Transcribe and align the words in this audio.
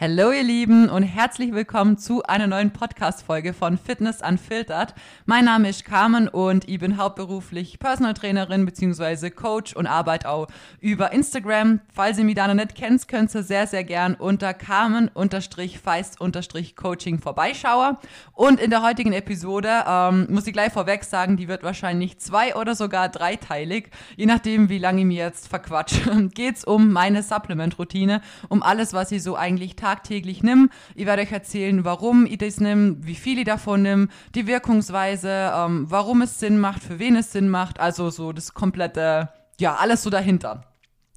Hallo 0.00 0.30
ihr 0.30 0.44
Lieben 0.44 0.88
und 0.90 1.02
herzlich 1.02 1.52
willkommen 1.52 1.98
zu 1.98 2.22
einer 2.22 2.46
neuen 2.46 2.72
Podcast-Folge 2.72 3.52
von 3.52 3.76
Fitness 3.76 4.22
Unfiltered. 4.22 4.94
Mein 5.26 5.46
Name 5.46 5.70
ist 5.70 5.84
Carmen 5.84 6.28
und 6.28 6.68
ich 6.68 6.78
bin 6.78 6.98
hauptberuflich 6.98 7.80
Personal 7.80 8.14
Trainerin 8.14 8.64
bzw. 8.64 9.30
Coach 9.30 9.74
und 9.74 9.88
arbeite 9.88 10.28
auch 10.28 10.46
über 10.78 11.10
Instagram. 11.10 11.80
Falls 11.92 12.16
ihr 12.16 12.24
mich 12.24 12.36
da 12.36 12.46
noch 12.46 12.54
nicht 12.54 12.76
kennt, 12.76 13.08
könnt 13.08 13.34
ihr 13.34 13.42
sehr, 13.42 13.66
sehr 13.66 13.82
gern 13.82 14.14
unter 14.14 14.54
Carmen-Feist-Coaching 14.54 17.18
vorbeischauen. 17.18 17.96
Und 18.34 18.60
in 18.60 18.70
der 18.70 18.84
heutigen 18.84 19.12
Episode 19.12 19.82
ähm, 19.84 20.28
muss 20.30 20.46
ich 20.46 20.52
gleich 20.52 20.72
vorweg 20.72 21.02
sagen, 21.02 21.36
die 21.36 21.48
wird 21.48 21.64
wahrscheinlich 21.64 22.20
zwei- 22.20 22.54
oder 22.54 22.76
sogar 22.76 23.08
dreiteilig, 23.08 23.90
je 24.14 24.26
nachdem 24.26 24.68
wie 24.68 24.78
lange 24.78 25.00
ich 25.00 25.06
mir 25.06 25.24
jetzt 25.24 25.48
verquatsche. 25.48 26.28
Geht's 26.34 26.62
um 26.62 26.92
meine 26.92 27.24
Supplement-Routine, 27.24 28.20
um 28.48 28.62
alles, 28.62 28.92
was 28.92 29.10
ich 29.10 29.24
so 29.24 29.34
eigentlich 29.34 29.74
tagtäglich 29.88 30.42
nimm. 30.42 30.70
Ich 30.94 31.06
werde 31.06 31.22
euch 31.22 31.32
erzählen, 31.32 31.84
warum 31.84 32.26
ich 32.26 32.38
das 32.38 32.60
nimm, 32.60 32.98
wie 33.00 33.14
viel 33.14 33.38
ich 33.38 33.44
davon 33.44 33.82
nimm, 33.82 34.08
die 34.34 34.46
Wirkungsweise, 34.46 35.52
ähm, 35.54 35.86
warum 35.88 36.20
es 36.22 36.38
Sinn 36.38 36.58
macht, 36.58 36.82
für 36.82 36.98
wen 36.98 37.16
es 37.16 37.32
Sinn 37.32 37.48
macht, 37.48 37.80
also 37.80 38.10
so 38.10 38.32
das 38.32 38.52
komplette, 38.52 39.30
ja, 39.58 39.76
alles 39.76 40.02
so 40.02 40.10
dahinter. 40.10 40.64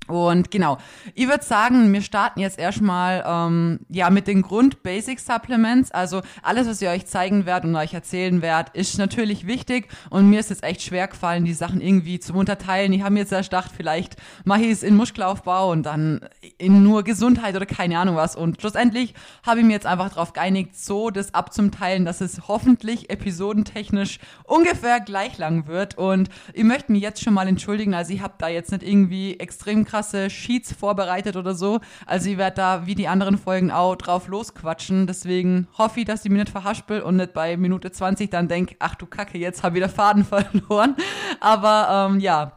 Und 0.07 0.51
genau, 0.51 0.77
ich 1.13 1.27
würde 1.27 1.43
sagen, 1.43 1.93
wir 1.93 2.01
starten 2.01 2.39
jetzt 2.39 2.59
erstmal 2.59 3.23
ähm, 3.25 3.79
ja 3.87 4.09
mit 4.09 4.27
den 4.27 4.41
Grund-Basic-Supplements. 4.41 5.91
Also 5.91 6.21
alles, 6.41 6.67
was 6.67 6.81
ich 6.81 6.87
euch 6.89 7.05
zeigen 7.05 7.45
werde 7.45 7.67
und 7.67 7.75
euch 7.75 7.93
erzählen 7.93 8.41
werde, 8.41 8.71
ist 8.73 8.97
natürlich 8.97 9.45
wichtig. 9.45 9.87
Und 10.09 10.29
mir 10.29 10.39
ist 10.39 10.49
jetzt 10.49 10.63
echt 10.63 10.81
schwer 10.81 11.07
gefallen, 11.07 11.45
die 11.45 11.53
Sachen 11.53 11.81
irgendwie 11.81 12.19
zu 12.19 12.33
unterteilen. 12.33 12.91
Ich 12.93 13.03
habe 13.03 13.13
mir 13.13 13.21
jetzt 13.21 13.31
erst 13.31 13.51
gedacht, 13.51 13.71
vielleicht 13.75 14.15
mache 14.43 14.61
ich 14.61 14.71
es 14.71 14.83
in 14.83 14.95
Muskelaufbau 14.95 15.71
und 15.71 15.83
dann 15.83 16.27
in 16.57 16.83
nur 16.83 17.03
Gesundheit 17.03 17.55
oder 17.55 17.67
keine 17.67 17.99
Ahnung 17.99 18.15
was. 18.15 18.35
Und 18.35 18.59
schlussendlich 18.59 19.13
habe 19.45 19.59
ich 19.59 19.65
mir 19.65 19.73
jetzt 19.73 19.85
einfach 19.85 20.09
darauf 20.09 20.33
geeinigt, 20.33 20.75
so 20.75 21.11
das 21.11 21.33
abzuteilen, 21.33 22.05
dass 22.05 22.21
es 22.21 22.47
hoffentlich 22.47 23.11
episodentechnisch 23.11 24.19
ungefähr 24.45 24.99
gleich 24.99 25.37
lang 25.37 25.67
wird. 25.67 25.97
Und 25.97 26.29
ich 26.53 26.63
möchte 26.63 26.91
mich 26.91 27.03
jetzt 27.03 27.23
schon 27.23 27.35
mal 27.35 27.47
entschuldigen. 27.47 27.93
Also 27.93 28.13
ich 28.13 28.21
habe 28.21 28.33
da 28.39 28.47
jetzt 28.47 28.71
nicht 28.71 28.83
irgendwie 28.83 29.39
extrem 29.39 29.85
krasse 29.91 30.29
Sheets 30.29 30.71
vorbereitet 30.73 31.35
oder 31.35 31.53
so. 31.53 31.79
Also 32.05 32.29
ich 32.29 32.37
werde 32.37 32.55
da 32.55 32.85
wie 32.85 32.95
die 32.95 33.07
anderen 33.07 33.37
Folgen 33.37 33.71
auch 33.71 33.95
drauf 33.95 34.27
losquatschen. 34.27 35.05
Deswegen 35.05 35.67
hoffe 35.77 35.99
ich, 35.99 36.05
dass 36.05 36.23
ich 36.23 36.31
mich 36.31 36.39
nicht 36.39 36.51
verhaspel 36.51 37.01
und 37.01 37.17
nicht 37.17 37.33
bei 37.33 37.57
Minute 37.57 37.91
20 37.91 38.29
dann 38.29 38.47
denke, 38.47 38.75
ach 38.79 38.95
du 38.95 39.05
Kacke, 39.05 39.37
jetzt 39.37 39.63
habe 39.63 39.75
ich 39.75 39.83
wieder 39.83 39.89
Faden 39.89 40.23
verloren. 40.25 40.95
Aber 41.41 42.09
ähm, 42.09 42.19
ja, 42.21 42.53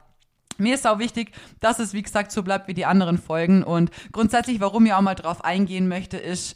mir 0.58 0.74
ist 0.74 0.86
auch 0.86 1.00
wichtig, 1.00 1.32
dass 1.58 1.80
es, 1.80 1.92
wie 1.92 2.02
gesagt, 2.02 2.30
so 2.30 2.44
bleibt 2.44 2.68
wie 2.68 2.74
die 2.74 2.86
anderen 2.86 3.18
Folgen. 3.18 3.64
Und 3.64 3.90
grundsätzlich, 4.12 4.60
warum 4.60 4.86
ich 4.86 4.92
auch 4.92 5.00
mal 5.00 5.16
drauf 5.16 5.44
eingehen 5.44 5.88
möchte, 5.88 6.16
ist, 6.16 6.54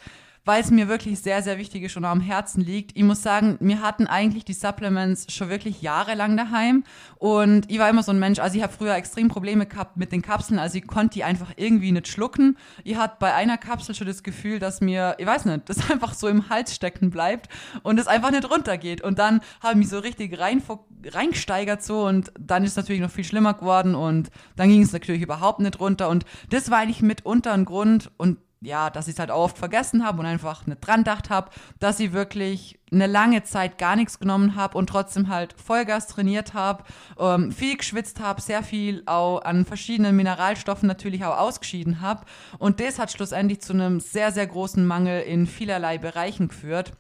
weil 0.49 0.63
es 0.63 0.71
mir 0.71 0.89
wirklich 0.89 1.21
sehr, 1.21 1.43
sehr 1.43 1.59
wichtig 1.59 1.83
ist 1.83 1.99
und 1.99 2.07
am 2.07 2.23
Herzen 2.23 2.63
liegt. 2.63 2.97
Ich 2.97 3.03
muss 3.03 3.23
sagen, 3.23 3.59
wir 3.61 3.83
hatten 3.83 4.07
eigentlich 4.07 4.47
die 4.47 4.55
Supplements 4.55 5.31
schon 5.31 5.51
wirklich 5.51 5.83
jahrelang 5.83 6.39
daheim 6.39 6.85
und 7.17 7.71
ich 7.71 7.79
war 7.79 7.91
immer 7.91 8.03
so 8.03 8.13
ein 8.13 8.19
Mensch, 8.19 8.39
also 8.39 8.57
ich 8.57 8.63
habe 8.63 8.73
früher 8.73 8.95
extrem 8.95 9.29
Probleme 9.29 9.67
gehabt 9.67 9.99
mit 9.99 10.11
den 10.11 10.23
Kapseln, 10.23 10.59
also 10.59 10.79
ich 10.79 10.87
konnte 10.87 11.13
die 11.13 11.25
einfach 11.25 11.53
irgendwie 11.57 11.93
nicht 11.93 12.09
schlucken. 12.09 12.57
Ich 12.83 12.97
hatte 12.97 13.17
bei 13.21 13.35
einer 13.35 13.59
Kapsel 13.59 13.95
schon 13.95 14.07
das 14.07 14.23
Gefühl, 14.23 14.59
dass 14.59 14.81
mir, 14.81 15.17
ich 15.19 15.27
weiß 15.27 15.45
nicht, 15.45 15.69
das 15.69 15.91
einfach 15.91 16.15
so 16.15 16.29
im 16.29 16.49
Hals 16.49 16.75
stecken 16.75 17.11
bleibt 17.11 17.51
und 17.83 18.01
es 18.01 18.07
einfach 18.07 18.31
nicht 18.31 18.51
runtergeht. 18.51 19.03
Und 19.03 19.19
dann 19.19 19.43
habe 19.61 19.75
ich 19.75 19.79
mich 19.81 19.89
so 19.91 19.99
richtig 19.99 20.39
rein, 20.41 20.63
reingesteigert 21.05 21.83
so 21.83 22.07
und 22.07 22.33
dann 22.41 22.65
ist 22.65 22.71
es 22.71 22.77
natürlich 22.79 23.03
noch 23.03 23.11
viel 23.11 23.25
schlimmer 23.25 23.53
geworden 23.53 23.95
und 23.95 24.31
dann 24.57 24.71
ging 24.71 24.81
es 24.81 24.95
natürlich 24.95 25.21
überhaupt 25.21 25.61
nicht 25.61 25.79
runter 25.79 26.09
und 26.09 26.25
das 26.49 26.71
war 26.71 26.79
eigentlich 26.79 27.03
mitunter 27.03 27.53
ein 27.53 27.67
Grund 27.67 28.11
und 28.17 28.39
ja, 28.61 28.91
dass 28.91 29.07
ich 29.07 29.15
es 29.15 29.19
halt 29.19 29.31
auch 29.31 29.45
oft 29.45 29.59
vergessen 29.59 30.05
habe 30.05 30.21
und 30.21 30.27
einfach 30.27 30.67
nicht 30.67 30.81
dran 30.81 31.01
gedacht 31.01 31.31
habe, 31.31 31.51
dass 31.79 32.01
ich 32.01 32.13
wirklich 32.13 32.79
eine 32.91 33.07
lange 33.07 33.45
Zeit 33.45 33.79
gar 33.79 33.97
nichts 33.97 34.19
genommen 34.19 34.55
habe 34.57 34.77
und 34.77 34.89
trotzdem 34.89 35.29
halt 35.29 35.55
Vollgas 35.61 36.07
trainiert 36.07 36.55
habe, 36.55 36.85
ähm, 37.19 37.53
viel 37.53 37.77
geschwitzt 37.77 38.21
habe, 38.21 38.41
sehr 38.41 38.63
viel 38.63 39.03
auch 39.07 39.43
an 39.43 39.65
verschiedenen 39.65 40.17
Mineralstoffen 40.17 40.89
natürlich 40.89 41.25
auch 41.25 41.39
ausgeschieden 41.39 42.01
habe. 42.01 42.25
Und 42.59 42.81
das 42.81 42.99
hat 42.99 43.13
schlussendlich 43.13 43.61
zu 43.61 43.73
einem 43.73 44.01
sehr, 44.01 44.33
sehr 44.33 44.47
großen 44.47 44.85
Mangel 44.87 45.23
in 45.23 45.47
vielerlei 45.47 45.99
Bereichen 45.99 46.49
geführt. 46.49 46.93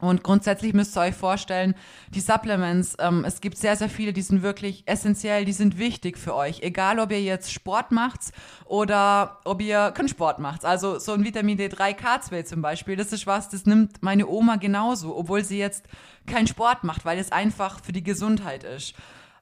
Und 0.00 0.24
grundsätzlich 0.24 0.74
müsst 0.74 0.96
ihr 0.96 1.02
euch 1.02 1.14
vorstellen, 1.14 1.76
die 2.08 2.20
Supplements, 2.20 2.96
ähm, 2.98 3.24
es 3.24 3.40
gibt 3.40 3.56
sehr, 3.56 3.76
sehr 3.76 3.88
viele, 3.88 4.12
die 4.12 4.22
sind 4.22 4.42
wirklich 4.42 4.82
essentiell, 4.86 5.44
die 5.44 5.52
sind 5.52 5.78
wichtig 5.78 6.18
für 6.18 6.34
euch. 6.34 6.62
Egal, 6.62 6.98
ob 6.98 7.12
ihr 7.12 7.22
jetzt 7.22 7.52
Sport 7.52 7.92
macht 7.92 8.20
oder 8.64 9.38
ob 9.44 9.62
ihr 9.62 9.92
keinen 9.92 10.08
Sport 10.08 10.40
macht. 10.40 10.64
Also 10.64 10.98
so 10.98 11.12
ein 11.12 11.22
Vitamin 11.22 11.58
D3 11.58 11.96
K2 11.96 12.44
zum 12.44 12.60
Beispiel, 12.60 12.96
das 12.96 13.12
ist 13.12 13.28
was, 13.28 13.48
das 13.48 13.66
nimmt 13.66 14.02
meine 14.02 14.26
Oma 14.26 14.56
genauso, 14.56 15.16
obwohl 15.16 15.44
sie 15.44 15.58
jetzt 15.58 15.86
keinen 16.26 16.48
Sport 16.48 16.82
macht, 16.82 17.04
weil 17.04 17.18
es 17.20 17.30
einfach 17.30 17.82
für 17.84 17.92
die 17.92 18.02
Gesundheit 18.02 18.64
ist. 18.64 18.94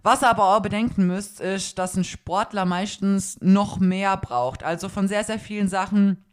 Was 0.02 0.22
ihr 0.22 0.28
aber 0.28 0.54
auch 0.54 0.60
bedenken 0.60 1.06
müsst, 1.06 1.41
ist, 1.41 1.78
dass 1.78 1.96
ein 1.96 2.04
Sportler 2.04 2.66
meistens 2.66 3.38
noch 3.41 3.78
mehr 3.78 4.16
braucht. 4.18 4.64
Also 4.64 4.91
von 4.91 5.08
sehr, 5.08 5.24
sehr 5.24 5.38
vielen 5.38 5.68
Sachen 5.68 6.24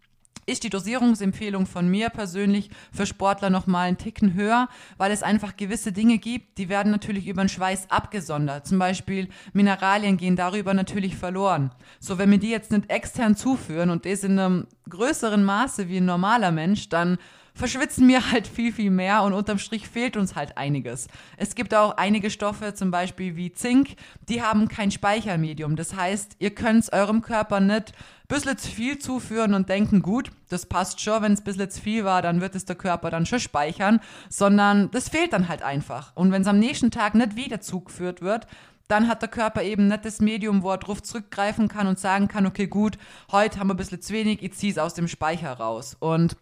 ist 0.49 0.63
die 0.63 0.69
Dosierungsempfehlung 0.69 1.65
von 1.65 1.87
mir 1.87 2.09
persönlich 2.09 2.69
für 2.91 3.05
Sportler 3.05 3.49
nochmal 3.49 3.87
einen 3.87 3.97
Ticken 3.97 4.33
höher, 4.33 4.67
weil 4.97 5.11
es 5.11 5.23
einfach 5.23 5.55
gewisse 5.55 5.91
Dinge 5.91 6.17
gibt, 6.17 6.57
die 6.57 6.69
werden 6.69 6.91
natürlich 6.91 7.27
über 7.27 7.43
den 7.43 7.49
Schweiß 7.49 7.91
abgesondert. 7.91 8.67
Zum 8.67 8.79
Beispiel 8.79 9.29
Mineralien 9.53 10.17
gehen 10.17 10.35
darüber 10.35 10.73
natürlich 10.73 11.15
verloren. 11.15 11.71
So, 11.99 12.17
wenn 12.17 12.31
wir 12.31 12.39
die 12.39 12.49
jetzt 12.49 12.71
nicht 12.71 12.89
extern 12.89 13.35
zuführen 13.35 13.89
und 13.89 14.05
das 14.05 14.23
in 14.23 14.39
einem 14.39 14.67
größeren 14.89 15.43
Maße 15.43 15.87
wie 15.87 15.97
ein 15.97 16.05
normaler 16.05 16.51
Mensch, 16.51 16.89
dann 16.89 17.17
verschwitzen 17.59 18.07
wir 18.07 18.31
halt 18.31 18.47
viel, 18.47 18.71
viel 18.71 18.89
mehr 18.89 19.23
und 19.23 19.33
unterm 19.33 19.59
Strich 19.59 19.87
fehlt 19.87 20.17
uns 20.17 20.35
halt 20.35 20.57
einiges. 20.57 21.07
Es 21.37 21.55
gibt 21.55 21.75
auch 21.75 21.97
einige 21.97 22.29
Stoffe, 22.31 22.73
zum 22.73 22.89
Beispiel 22.89 23.35
wie 23.35 23.51
Zink, 23.51 23.95
die 24.29 24.41
haben 24.41 24.67
kein 24.69 24.91
Speichermedium. 24.91 25.75
Das 25.75 25.95
heißt, 25.95 26.37
ihr 26.39 26.55
könnt 26.55 26.83
es 26.83 26.93
eurem 26.93 27.21
Körper 27.21 27.59
nicht 27.59 27.93
bisschen 28.29 28.57
zu 28.57 28.69
viel 28.69 28.99
zuführen 28.99 29.53
und 29.53 29.67
denken, 29.67 30.01
gut, 30.01 30.31
das 30.47 30.65
passt 30.65 31.01
schon, 31.01 31.21
wenn 31.21 31.33
es 31.33 31.41
ein 31.41 31.43
bisschen 31.43 31.69
zu 31.69 31.81
viel 31.81 32.05
war, 32.05 32.21
dann 32.21 32.39
wird 32.39 32.55
es 32.55 32.63
der 32.63 32.77
Körper 32.77 33.09
dann 33.09 33.25
schon 33.25 33.39
speichern, 33.39 33.99
sondern 34.29 34.89
das 34.91 35.09
fehlt 35.09 35.33
dann 35.33 35.49
halt 35.49 35.63
einfach. 35.63 36.15
Und 36.15 36.31
wenn 36.31 36.43
es 36.43 36.47
am 36.47 36.59
nächsten 36.59 36.91
Tag 36.91 37.15
nicht 37.15 37.35
wieder 37.35 37.59
zugeführt 37.59 38.21
wird, 38.21 38.47
dann 38.87 39.07
hat 39.07 39.21
der 39.21 39.29
Körper 39.29 39.63
eben 39.63 39.87
nicht 39.87 40.05
das 40.05 40.19
Medium, 40.19 40.63
wo 40.63 40.71
er 40.71 40.77
drauf 40.77 41.03
zurückgreifen 41.03 41.67
kann 41.67 41.87
und 41.87 41.99
sagen 41.99 42.27
kann, 42.27 42.45
okay, 42.45 42.67
gut, 42.67 42.97
heute 43.31 43.59
haben 43.59 43.67
wir 43.67 43.73
ein 43.73 43.77
bisschen 43.77 44.01
zu 44.01 44.13
wenig, 44.13 44.41
ich 44.41 44.53
ziehe 44.53 44.71
es 44.71 44.77
aus 44.77 44.93
dem 44.93 45.07
Speicher 45.07 45.53
raus. 45.53 45.95
Und 45.99 46.37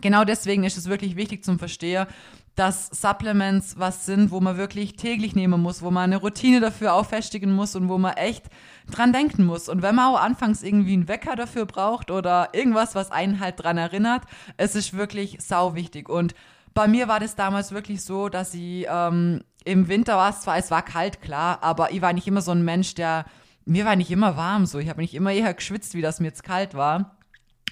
genau 0.00 0.24
deswegen 0.24 0.64
ist 0.64 0.78
es 0.78 0.88
wirklich 0.88 1.16
wichtig 1.16 1.44
zum 1.44 1.58
Verstehen, 1.58 2.06
dass 2.54 2.86
Supplements 2.88 3.78
was 3.78 4.06
sind, 4.06 4.30
wo 4.30 4.40
man 4.40 4.56
wirklich 4.56 4.96
täglich 4.96 5.34
nehmen 5.34 5.60
muss, 5.60 5.82
wo 5.82 5.90
man 5.90 6.04
eine 6.04 6.18
Routine 6.18 6.60
dafür 6.60 6.94
auch 6.94 7.06
festigen 7.06 7.52
muss 7.52 7.74
und 7.74 7.88
wo 7.88 7.98
man 7.98 8.14
echt 8.14 8.44
dran 8.90 9.12
denken 9.12 9.44
muss. 9.44 9.68
Und 9.68 9.82
wenn 9.82 9.94
man 9.94 10.14
auch 10.14 10.20
anfangs 10.20 10.62
irgendwie 10.62 10.92
einen 10.92 11.08
Wecker 11.08 11.36
dafür 11.36 11.66
braucht 11.66 12.10
oder 12.10 12.50
irgendwas, 12.52 12.94
was 12.94 13.10
einen 13.10 13.40
halt 13.40 13.62
dran 13.62 13.78
erinnert, 13.78 14.24
es 14.56 14.74
ist 14.74 14.94
wirklich 14.94 15.38
sau 15.40 15.74
wichtig. 15.74 16.08
Und 16.08 16.34
bei 16.74 16.88
mir 16.88 17.08
war 17.08 17.20
das 17.20 17.36
damals 17.36 17.72
wirklich 17.72 18.02
so, 18.02 18.28
dass 18.28 18.54
ich 18.54 18.86
ähm, 18.88 19.42
im 19.64 19.88
Winter 19.88 20.16
war 20.16 20.30
es 20.30 20.42
zwar, 20.42 20.58
es 20.58 20.70
war 20.70 20.82
kalt, 20.82 21.22
klar, 21.22 21.58
aber 21.62 21.92
ich 21.92 22.02
war 22.02 22.12
nicht 22.12 22.26
immer 22.26 22.42
so 22.42 22.50
ein 22.50 22.64
Mensch, 22.64 22.94
der 22.94 23.24
mir 23.64 23.86
war 23.86 23.96
nicht 23.96 24.10
immer 24.10 24.36
warm 24.36 24.66
so. 24.66 24.78
Ich 24.78 24.90
habe 24.90 25.00
nicht 25.00 25.14
immer 25.14 25.32
eher 25.32 25.54
geschwitzt, 25.54 25.94
wie 25.94 26.02
das 26.02 26.20
mir 26.20 26.26
jetzt 26.26 26.44
kalt 26.44 26.74
war. 26.74 27.16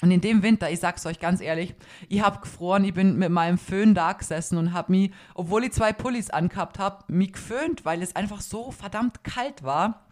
Und 0.00 0.10
in 0.10 0.20
dem 0.20 0.42
Winter, 0.42 0.70
ich 0.70 0.80
sag's 0.80 1.06
euch 1.06 1.20
ganz 1.20 1.40
ehrlich, 1.40 1.74
ich 2.08 2.22
hab 2.22 2.42
gefroren, 2.42 2.84
ich 2.84 2.94
bin 2.94 3.18
mit 3.18 3.30
meinem 3.30 3.58
Föhn 3.58 3.94
da 3.94 4.14
gesessen 4.14 4.56
und 4.56 4.72
hab 4.72 4.88
mich, 4.88 5.12
obwohl 5.34 5.64
ich 5.64 5.72
zwei 5.72 5.92
Pullis 5.92 6.30
angehabt 6.30 6.78
hab, 6.78 7.08
mich 7.08 7.34
geföhnt, 7.34 7.84
weil 7.84 8.02
es 8.02 8.16
einfach 8.16 8.40
so 8.40 8.72
verdammt 8.72 9.22
kalt 9.22 9.62
war 9.62 10.11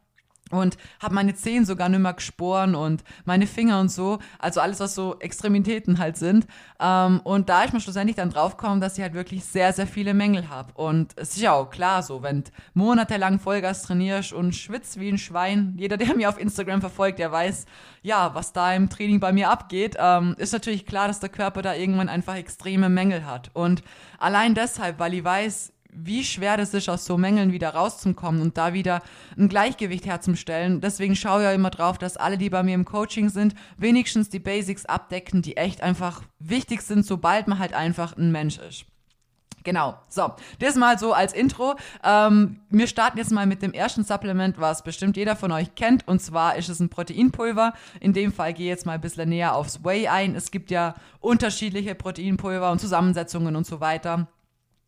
und 0.50 0.77
habe 1.00 1.15
meine 1.15 1.34
Zehen 1.34 1.65
sogar 1.65 1.88
nicht 1.88 2.00
mehr 2.00 2.12
gesporen 2.12 2.75
und 2.75 3.05
meine 3.25 3.47
Finger 3.47 3.81
und 3.81 3.91
so, 3.91 4.19
also 4.38 4.61
alles, 4.61 4.81
was 4.81 4.94
so 4.94 5.19
Extremitäten 5.21 5.99
halt 5.99 6.16
sind. 6.16 6.47
Ähm, 6.81 7.20
und 7.25 7.49
da 7.49 7.64
ich 7.64 7.73
mir 7.73 7.81
schlussendlich 7.81 8.17
dann 8.17 8.31
draufgekommen, 8.31 8.81
dass 8.81 8.97
ich 8.97 9.02
halt 9.02 9.14
wirklich 9.14 9.44
sehr, 9.44 9.73
sehr 9.73 9.87
viele 9.87 10.14
Mängel 10.14 10.49
habe. 10.49 10.73
Und 10.75 11.12
es 11.17 11.31
ist 11.31 11.43
ja 11.43 11.52
auch 11.52 11.70
klar 11.70 12.02
so, 12.02 12.23
wenn 12.23 12.44
monatelang 12.75 13.38
Vollgas 13.38 13.82
trainierst 13.82 14.32
und 14.32 14.55
schwitzt 14.55 14.99
wie 14.99 15.11
ein 15.11 15.19
Schwein, 15.19 15.75
jeder, 15.76 15.97
der 15.97 16.14
mir 16.17 16.29
auf 16.29 16.38
Instagram 16.38 16.81
verfolgt, 16.81 17.19
der 17.19 17.32
weiß, 17.32 17.67
ja, 18.03 18.35
was 18.35 18.53
da 18.53 18.75
im 18.75 18.88
Training 18.88 19.20
bei 19.20 19.32
mir 19.32 19.50
abgeht, 19.50 19.96
ähm, 19.99 20.35
ist 20.38 20.53
natürlich 20.53 20.87
klar, 20.87 21.08
dass 21.08 21.20
der 21.20 21.29
Körper 21.29 21.62
da 21.62 21.75
irgendwann 21.75 22.08
einfach 22.08 22.37
extreme 22.37 22.88
Mängel 22.88 23.26
hat. 23.26 23.50
Und 23.53 23.82
allein 24.19 24.55
deshalb, 24.55 24.99
weil 24.99 25.14
ich 25.14 25.25
weiß, 25.25 25.73
wie 25.92 26.25
schwer 26.25 26.56
das 26.56 26.75
ist, 26.75 26.88
aus 26.88 27.04
so 27.04 27.16
Mängeln 27.19 27.52
wieder 27.52 27.70
rauszukommen 27.70 28.40
und 28.40 28.56
da 28.56 28.72
wieder 28.72 29.02
ein 29.37 29.48
Gleichgewicht 29.48 30.06
herzustellen. 30.06 30.81
Deswegen 30.81 31.16
schaue 31.16 31.40
ich 31.40 31.44
ja 31.44 31.52
immer 31.52 31.70
drauf, 31.70 31.98
dass 31.98 32.16
alle, 32.16 32.38
die 32.38 32.50
bei 32.50 32.62
mir 32.62 32.75
im 32.75 32.84
Coaching 32.84 33.28
sind, 33.28 33.54
wenigstens 33.76 34.28
die 34.28 34.38
Basics 34.38 34.87
abdecken, 34.87 35.42
die 35.42 35.56
echt 35.56 35.82
einfach 35.82 36.22
wichtig 36.38 36.82
sind, 36.82 37.04
sobald 37.04 37.48
man 37.48 37.58
halt 37.58 37.75
einfach 37.75 38.16
ein 38.16 38.32
Mensch 38.32 38.58
ist. 38.58 38.87
Genau, 39.62 39.98
so, 40.08 40.32
das 40.58 40.75
mal 40.76 40.98
so 40.98 41.12
als 41.12 41.34
Intro. 41.34 41.75
Ähm, 42.02 42.60
wir 42.70 42.86
starten 42.86 43.19
jetzt 43.19 43.31
mal 43.31 43.46
mit 43.46 43.60
dem 43.60 43.75
ersten 43.75 44.04
Supplement, 44.04 44.58
was 44.58 44.82
bestimmt 44.82 45.19
jeder 45.19 45.36
von 45.36 45.52
euch 45.52 45.75
kennt. 45.75 46.08
Und 46.08 46.22
zwar 46.22 46.56
ist 46.56 46.70
es 46.70 46.81
ein 46.81 46.88
Proteinpulver. 46.88 47.75
In 48.00 48.14
dem 48.14 48.32
Fall 48.32 48.54
gehe 48.54 48.66
ich 48.66 48.70
jetzt 48.70 48.86
mal 48.86 48.93
ein 48.93 49.00
bisschen 49.02 49.28
näher 49.28 49.54
aufs 49.54 49.84
Whey 49.84 50.08
ein. 50.08 50.34
Es 50.34 50.50
gibt 50.50 50.70
ja 50.70 50.94
unterschiedliche 51.20 51.94
Proteinpulver 51.94 52.70
und 52.70 52.81
Zusammensetzungen 52.81 53.54
und 53.54 53.66
so 53.66 53.81
weiter. 53.81 54.28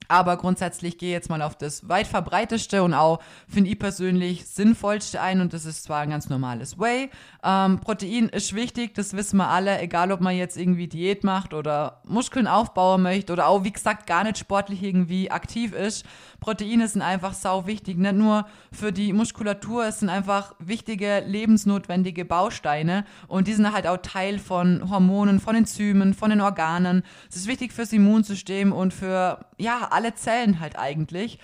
Aber 0.09 0.37
grundsätzlich 0.37 0.99
gehe 0.99 1.11
ich 1.11 1.15
jetzt 1.15 1.31
mal 1.31 1.43
auf 1.43 1.57
das 1.57 1.89
weit 1.89 2.07
verbreiteste 2.07 2.83
und 2.83 2.95
auch, 2.95 3.21
finde 3.49 3.71
ich 3.71 3.79
persönlich, 3.79 4.47
sinnvollste 4.47 5.21
ein. 5.21 5.41
Und 5.41 5.53
das 5.53 5.65
ist 5.65 5.85
zwar 5.85 6.01
ein 6.01 6.11
ganz 6.11 6.29
normales 6.29 6.79
Whey. 6.79 7.11
Ähm, 7.45 7.81
Protein 7.81 8.29
ist 8.29 8.55
wichtig, 8.55 8.95
das 8.95 9.15
wissen 9.17 9.37
wir 9.37 9.49
alle, 9.49 9.81
egal 9.81 10.13
ob 10.13 10.21
man 10.21 10.37
jetzt 10.37 10.57
irgendwie 10.57 10.89
Diät 10.89 11.25
macht 11.25 11.55
oder 11.55 12.01
Muskeln 12.05 12.47
aufbauen 12.47 13.03
möchte 13.03 13.33
oder 13.33 13.47
auch, 13.47 13.65
wie 13.65 13.73
gesagt, 13.73 14.07
gar 14.07 14.25
nicht 14.25 14.39
sportlich 14.39 14.83
irgendwie 14.83 15.31
aktiv 15.31 15.73
ist. 15.73 16.05
Proteine 16.41 16.89
sind 16.89 17.03
einfach 17.03 17.35
sau 17.35 17.67
wichtig, 17.67 17.99
nicht 17.99 18.15
nur 18.15 18.47
für 18.73 18.93
die 18.93 19.13
Muskulatur, 19.13 19.87
es 19.87 20.01
sind 20.01 20.09
einfach 20.09 20.55
wichtige, 20.59 21.21
lebensnotwendige 21.21 22.25
Bausteine. 22.25 23.05
Und 23.29 23.47
die 23.47 23.53
sind 23.53 23.73
halt 23.73 23.87
auch 23.87 23.99
Teil 23.99 24.39
von 24.39 24.91
Hormonen, 24.91 25.41
von 25.41 25.55
Enzymen, 25.55 26.15
von 26.15 26.31
den 26.31 26.41
Organen. 26.41 27.03
Es 27.29 27.37
ist 27.37 27.47
wichtig 27.47 27.73
fürs 27.73 27.93
Immunsystem 27.93 28.73
und 28.73 28.93
für, 28.93 29.47
ja, 29.57 29.89
alle 29.93 30.15
Zellen 30.15 30.61
halt 30.61 30.79
eigentlich. 30.79 31.39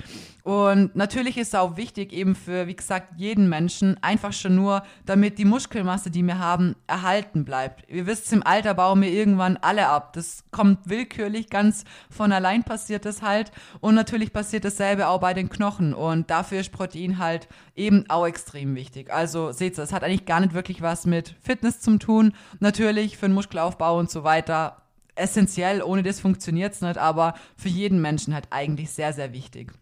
Und 0.48 0.96
natürlich 0.96 1.36
ist 1.36 1.48
es 1.48 1.54
auch 1.54 1.76
wichtig 1.76 2.10
eben 2.10 2.34
für, 2.34 2.66
wie 2.66 2.74
gesagt, 2.74 3.12
jeden 3.18 3.50
Menschen, 3.50 4.02
einfach 4.02 4.32
schon 4.32 4.54
nur, 4.54 4.82
damit 5.04 5.36
die 5.36 5.44
Muskelmasse, 5.44 6.10
die 6.10 6.22
wir 6.22 6.38
haben, 6.38 6.74
erhalten 6.86 7.44
bleibt. 7.44 7.84
Ihr 7.90 8.06
wisst, 8.06 8.32
im 8.32 8.42
Alter 8.42 8.72
bauen 8.72 9.02
wir 9.02 9.10
irgendwann 9.10 9.58
alle 9.58 9.88
ab. 9.88 10.14
Das 10.14 10.44
kommt 10.50 10.88
willkürlich, 10.88 11.50
ganz 11.50 11.84
von 12.08 12.32
allein 12.32 12.64
passiert 12.64 13.04
das 13.04 13.20
halt. 13.20 13.52
Und 13.80 13.94
natürlich 13.94 14.32
passiert 14.32 14.64
dasselbe 14.64 15.08
auch 15.08 15.20
bei 15.20 15.34
den 15.34 15.50
Knochen. 15.50 15.92
Und 15.92 16.30
dafür 16.30 16.60
ist 16.60 16.72
Protein 16.72 17.18
halt 17.18 17.46
eben 17.76 18.08
auch 18.08 18.26
extrem 18.26 18.74
wichtig. 18.74 19.12
Also 19.12 19.52
seht 19.52 19.76
ihr, 19.76 19.84
es 19.84 19.92
hat 19.92 20.02
eigentlich 20.02 20.24
gar 20.24 20.40
nicht 20.40 20.54
wirklich 20.54 20.80
was 20.80 21.04
mit 21.04 21.34
Fitness 21.42 21.80
zu 21.80 21.98
tun. 21.98 22.32
Natürlich 22.58 23.18
für 23.18 23.26
den 23.26 23.34
Muskelaufbau 23.34 23.98
und 23.98 24.10
so 24.10 24.24
weiter 24.24 24.78
essentiell, 25.18 25.82
ohne 25.82 26.02
das 26.02 26.20
funktioniert 26.20 26.74
es 26.74 26.80
nicht, 26.80 26.98
aber 26.98 27.34
für 27.56 27.68
jeden 27.68 28.00
Menschen 28.00 28.34
halt 28.34 28.48
eigentlich 28.50 28.90
sehr, 28.90 29.12
sehr 29.12 29.32
wichtig. 29.32 29.72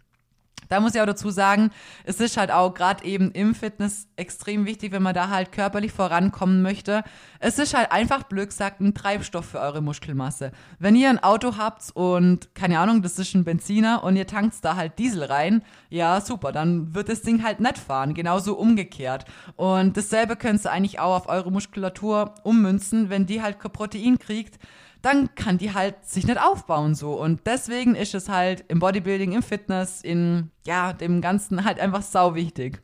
Da 0.68 0.80
muss 0.80 0.94
ich 0.94 1.00
auch 1.00 1.06
dazu 1.06 1.30
sagen, 1.30 1.70
es 2.04 2.20
ist 2.20 2.36
halt 2.36 2.50
auch 2.50 2.74
gerade 2.74 3.04
eben 3.04 3.30
im 3.32 3.54
Fitness 3.54 4.08
extrem 4.16 4.66
wichtig, 4.66 4.92
wenn 4.92 5.02
man 5.02 5.14
da 5.14 5.28
halt 5.28 5.52
körperlich 5.52 5.92
vorankommen 5.92 6.62
möchte. 6.62 7.04
Es 7.38 7.58
ist 7.58 7.74
halt 7.74 7.92
einfach 7.92 8.24
blöd 8.24 8.48
gesagt 8.48 8.80
ein 8.80 8.94
Treibstoff 8.94 9.46
für 9.46 9.60
eure 9.60 9.80
Muskelmasse. 9.80 10.52
Wenn 10.78 10.96
ihr 10.96 11.08
ein 11.08 11.22
Auto 11.22 11.56
habt 11.56 11.90
und 11.94 12.54
keine 12.54 12.78
Ahnung, 12.78 13.02
das 13.02 13.18
ist 13.18 13.34
ein 13.34 13.44
Benziner 13.44 14.02
und 14.02 14.16
ihr 14.16 14.26
tankt 14.26 14.56
da 14.62 14.76
halt 14.76 14.98
Diesel 14.98 15.24
rein, 15.24 15.62
ja 15.88 16.20
super, 16.20 16.52
dann 16.52 16.94
wird 16.94 17.08
das 17.08 17.22
Ding 17.22 17.42
halt 17.42 17.60
nicht 17.60 17.78
fahren. 17.78 18.14
Genauso 18.14 18.56
umgekehrt. 18.56 19.24
Und 19.56 19.96
dasselbe 19.96 20.36
könnt 20.36 20.64
ihr 20.64 20.72
eigentlich 20.72 20.98
auch 20.98 21.16
auf 21.16 21.28
eure 21.28 21.52
Muskulatur 21.52 22.34
ummünzen, 22.42 23.10
wenn 23.10 23.26
die 23.26 23.42
halt 23.42 23.58
Protein 23.58 24.18
kriegt 24.18 24.58
dann 25.06 25.34
kann 25.36 25.56
die 25.56 25.72
halt 25.72 26.04
sich 26.04 26.26
nicht 26.26 26.40
aufbauen 26.40 26.96
so. 26.96 27.12
Und 27.12 27.46
deswegen 27.46 27.94
ist 27.94 28.14
es 28.14 28.28
halt 28.28 28.64
im 28.68 28.80
Bodybuilding, 28.80 29.32
im 29.32 29.42
Fitness, 29.42 30.02
in 30.02 30.50
ja, 30.66 30.92
dem 30.92 31.20
Ganzen 31.20 31.64
halt 31.64 31.78
einfach 31.78 32.02
sau 32.02 32.34
wichtig. 32.34 32.82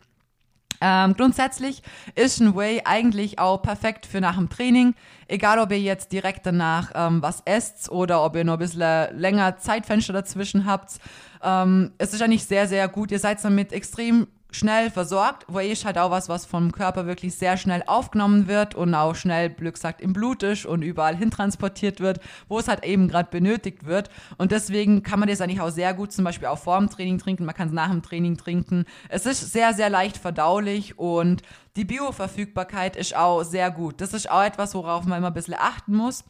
Ähm, 0.81 1.15
grundsätzlich 1.15 1.83
ist 2.15 2.41
ein 2.41 2.57
Whey 2.57 2.83
eigentlich 2.85 3.39
auch 3.39 3.63
perfekt 3.63 4.07
für 4.07 4.21
nach 4.21 4.37
dem 4.37 4.49
Training. 4.49 4.95
Egal, 5.27 5.59
ob 5.59 5.73
ihr 5.73 5.81
jetzt 5.81 6.13
direkt 6.13 6.47
danach 6.47 6.93
ähm, 6.95 7.23
was 7.23 7.43
esst 7.45 7.91
oder 7.91 8.25
ob 8.25 8.37
ihr 8.37 8.45
noch 8.45 8.55
ein 8.55 8.59
bisschen 8.61 9.19
länger 9.19 9.59
Zeitfenster 9.59 10.13
dazwischen 10.13 10.65
habt. 10.65 11.01
Ähm, 11.43 11.93
es 11.99 12.13
ist 12.13 12.23
eigentlich 12.23 12.45
sehr, 12.45 12.69
sehr 12.69 12.89
gut. 12.89 13.11
Ihr 13.11 13.19
seid 13.19 13.43
damit 13.45 13.73
extrem 13.73 14.29
schnell 14.53 14.91
versorgt. 14.91 15.45
Whey 15.49 15.73
ist 15.73 15.85
halt 15.85 15.99
auch 15.99 16.11
was, 16.11 16.29
was 16.29 16.47
vom 16.47 16.71
Körper 16.71 17.07
wirklich 17.07 17.35
sehr 17.35 17.57
schnell 17.57 17.83
aufgenommen 17.87 18.47
wird 18.47 18.75
und 18.75 18.95
auch 18.95 19.15
schnell, 19.15 19.51
Glück 19.51 19.77
sagt, 19.77 20.01
im 20.01 20.13
Blut 20.13 20.43
ist 20.43 20.67
und 20.67 20.83
überall 20.83 21.17
hintransportiert 21.17 22.01
wird, 22.01 22.21
wo 22.49 22.59
es 22.59 22.69
halt 22.69 22.85
eben 22.85 23.09
gerade 23.09 23.31
benötigt 23.31 23.87
wird. 23.87 24.11
Und 24.39 24.53
deswegen 24.53 25.03
kann 25.03 25.19
man 25.19 25.29
das 25.29 25.41
eigentlich 25.41 25.61
auch 25.61 25.71
sehr 25.71 25.95
gut 25.95 26.13
zum 26.13 26.25
Beispiel 26.25 26.49
auch 26.49 26.59
vor 26.59 26.79
dem 26.79 26.91
Training 26.91 27.19
trinken, 27.19 27.45
man 27.45 27.55
kann 27.55 27.69
es 27.69 27.75
nach 27.75 27.91
dem 27.91 28.03
Training 28.03 28.37
trinken. 28.37 28.85
Es 29.09 29.27
ist 29.27 29.53
sehr, 29.53 29.75
sehr 29.75 29.91
leicht 29.91 30.19
verdaulich 30.19 30.99
und 30.99 31.43
die 31.77 31.85
Bioverfügbarkeit 31.85 32.97
ist 32.97 33.17
auch 33.17 33.43
sehr 33.45 33.71
gut. 33.71 34.01
Das 34.01 34.13
ist 34.13 34.31
auch 34.31 34.43
etwas, 34.43 34.75
worauf 34.75 35.05
man 35.07 35.19
immer 35.19 35.29
ein 35.29 35.35
bisschen 35.35 35.57
achten 35.59 35.97
muss. 35.97 36.25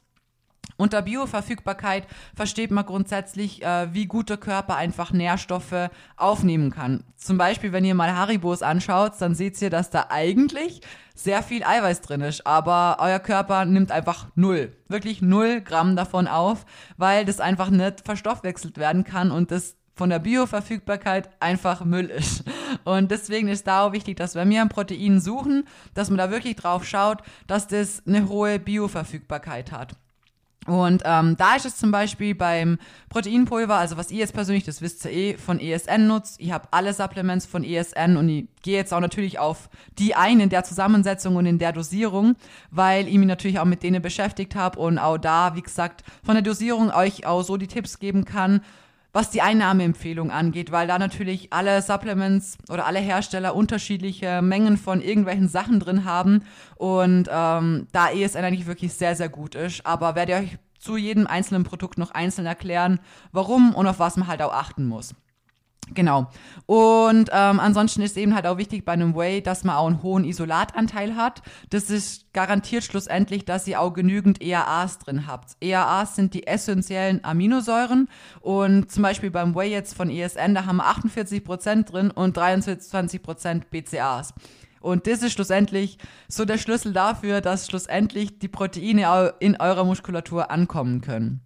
Unter 0.83 1.03
Bioverfügbarkeit 1.03 2.09
versteht 2.35 2.73
man 2.73 2.85
grundsätzlich, 2.85 3.63
äh, 3.63 3.95
wie 3.95 4.07
gut 4.07 4.31
der 4.31 4.37
Körper 4.37 4.75
einfach 4.75 5.13
Nährstoffe 5.13 5.91
aufnehmen 6.17 6.73
kann. 6.73 7.05
Zum 7.17 7.39
Beispiel, 7.39 7.71
wenn 7.71 7.85
ihr 7.85 7.95
mal 7.95 8.17
Haribos 8.17 8.63
anschaut, 8.63 9.13
dann 9.21 9.37
seht 9.37 9.63
ihr, 9.63 9.71
dass 9.71 9.91
da 9.91 10.07
eigentlich 10.11 10.81
sehr 11.15 11.45
viel 11.45 11.63
Eiweiß 11.63 12.01
drin 12.01 12.23
ist, 12.23 12.49
aber 12.49 12.97
euer 12.99 13.21
Körper 13.21 13.65
nimmt 13.65 13.93
einfach 13.93 14.27
null, 14.35 14.77
wirklich 14.89 15.23
null 15.23 15.61
Gramm 15.61 15.95
davon 15.95 16.27
auf, 16.27 16.67
weil 16.97 17.25
das 17.27 17.39
einfach 17.39 17.71
nicht 17.71 18.01
verstoffwechselt 18.05 18.77
werden 18.77 19.05
kann 19.05 19.31
und 19.31 19.53
das 19.53 19.77
von 19.95 20.11
der 20.11 20.19
Bioverfügbarkeit 20.19 21.31
einfach 21.39 21.85
Müll 21.85 22.07
ist. 22.07 22.43
Und 22.83 23.13
deswegen 23.13 23.47
ist 23.47 23.69
da 23.69 23.87
auch 23.87 23.93
wichtig, 23.93 24.17
dass 24.17 24.35
wenn 24.35 24.51
wir 24.51 24.63
ein 24.63 24.69
Protein 24.69 25.21
suchen, 25.21 25.63
dass 25.95 26.11
man 26.11 26.19
da 26.19 26.33
wirklich 26.33 26.57
drauf 26.57 26.85
schaut, 26.85 27.23
dass 27.47 27.69
das 27.69 28.03
eine 28.05 28.29
hohe 28.29 28.59
Bioverfügbarkeit 28.59 29.71
hat. 29.71 29.95
Und 30.67 31.03
ähm, 31.05 31.37
da 31.37 31.57
ist 31.57 31.67
es 31.67 31.77
zum 31.77 31.91
Beispiel 31.91 32.37
beim 32.37 32.79
Proteinpulver, 33.09 33.75
also 33.75 33.97
was 33.97 34.13
ihr 34.13 34.19
jetzt 34.19 34.33
persönlich, 34.33 34.63
das 34.63 34.81
wisst 34.81 35.05
ihr 35.05 35.11
eh, 35.11 35.37
von 35.37 35.59
ESN 35.59 36.07
nutzt. 36.07 36.37
Ich 36.39 36.53
habe 36.53 36.69
alle 36.71 36.95
Supplements 36.95 37.47
von 37.47 37.65
ESN 37.65 38.17
und 38.17 38.29
ich 38.29 38.47
gehe 38.63 38.77
jetzt 38.77 38.95
auch 38.95 39.01
natürlich 39.01 39.41
auf 39.41 39.69
die 39.99 40.15
ein 40.15 40.39
in 40.39 40.51
der 40.51 40.63
Zusammensetzung 40.63 41.35
und 41.35 41.47
in 41.47 41.59
der 41.59 41.73
Dosierung, 41.73 42.37
weil 42.71 43.09
ich 43.09 43.19
mich 43.19 43.27
natürlich 43.27 43.59
auch 43.59 43.65
mit 43.65 43.83
denen 43.83 44.01
beschäftigt 44.01 44.55
habe 44.55 44.79
und 44.79 44.99
auch 44.99 45.19
da, 45.19 45.57
wie 45.57 45.63
gesagt, 45.63 46.05
von 46.23 46.35
der 46.35 46.43
Dosierung 46.43 46.91
euch 46.91 47.27
auch 47.27 47.43
so 47.43 47.57
die 47.57 47.67
Tipps 47.67 47.99
geben 47.99 48.25
kann, 48.25 48.61
was 49.13 49.31
die 49.31 49.43
Einnahmeempfehlung 49.43 50.31
angeht, 50.31 50.73
weil 50.73 50.87
da 50.87 50.99
natürlich 50.99 51.53
alle 51.53 51.83
Supplements 51.83 52.57
oder 52.71 52.87
alle 52.87 52.99
Hersteller 52.99 53.55
unterschiedliche 53.55 54.41
Mengen 54.43 54.77
von 54.77 55.03
irgendwelchen 55.03 55.49
Sachen 55.49 55.81
drin 55.81 56.05
haben 56.05 56.45
und 56.77 57.29
ähm, 57.31 57.89
da 57.93 58.11
ESN 58.11 58.45
eigentlich 58.45 58.67
wirklich 58.67 58.95
sehr, 58.95 59.15
sehr 59.15 59.29
gut 59.29 59.55
ist. 59.55 59.85
Aber 59.87 60.15
werde 60.15 60.33
ich 60.33 60.39
euch 60.39 60.59
zu 60.79 60.97
jedem 60.97 61.27
einzelnen 61.27 61.65
Produkt 61.65 61.99
noch 61.99 62.11
einzeln 62.11 62.47
erklären, 62.47 63.01
warum 63.31 63.75
und 63.75 63.87
auf 63.87 63.99
was 63.99 64.17
man 64.17 64.29
halt 64.29 64.43
auch 64.43 64.53
achten 64.53 64.87
muss. 64.87 65.15
Genau. 65.91 66.31
Und 66.67 67.29
ähm, 67.33 67.61
ansonsten 67.61 68.03
ist 68.03 68.17
eben 68.17 68.35
halt 68.35 68.47
auch 68.47 68.57
wichtig 68.57 68.85
bei 68.85 68.93
einem 68.93 69.15
Whey, 69.15 69.43
dass 69.43 69.65
man 69.65 69.77
auch 69.77 69.89
einen 69.89 70.03
hohen 70.03 70.25
Isolatanteil 70.25 71.17
hat. 71.17 71.43
Das 71.71 71.91
ist 71.91 72.33
garantiert 72.33 72.85
schlussendlich, 72.85 73.45
dass 73.45 73.67
ihr 73.67 73.81
auch 73.81 73.93
genügend 73.93 74.43
EAAs 74.43 74.99
drin 74.99 75.27
habt. 75.27 75.57
EAAs 75.61 76.17
sind 76.17 76.35
die 76.35 76.47
essentiellen 76.47 77.25
Aminosäuren 77.25 78.09
und 78.41 78.91
zum 78.91 79.03
Beispiel 79.03 79.31
beim 79.31 79.55
Whey 79.55 79.71
jetzt 79.71 79.95
von 79.95 80.09
ESN, 80.09 80.55
da 80.55 80.65
haben 80.67 80.77
wir 80.77 80.87
48% 80.87 81.85
drin 81.85 82.11
und 82.11 82.39
23% 82.39 83.63
BCAs. 83.71 84.35
Und 84.81 85.07
das 85.07 85.23
ist 85.23 85.33
schlussendlich 85.33 85.99
so 86.29 86.45
der 86.45 86.59
Schlüssel 86.59 86.93
dafür, 86.93 87.41
dass 87.41 87.67
schlussendlich 87.67 88.39
die 88.39 88.49
Proteine 88.49 89.35
in 89.39 89.61
eurer 89.61 89.85
Muskulatur 89.85 90.51
ankommen 90.51 91.01
können. 91.01 91.41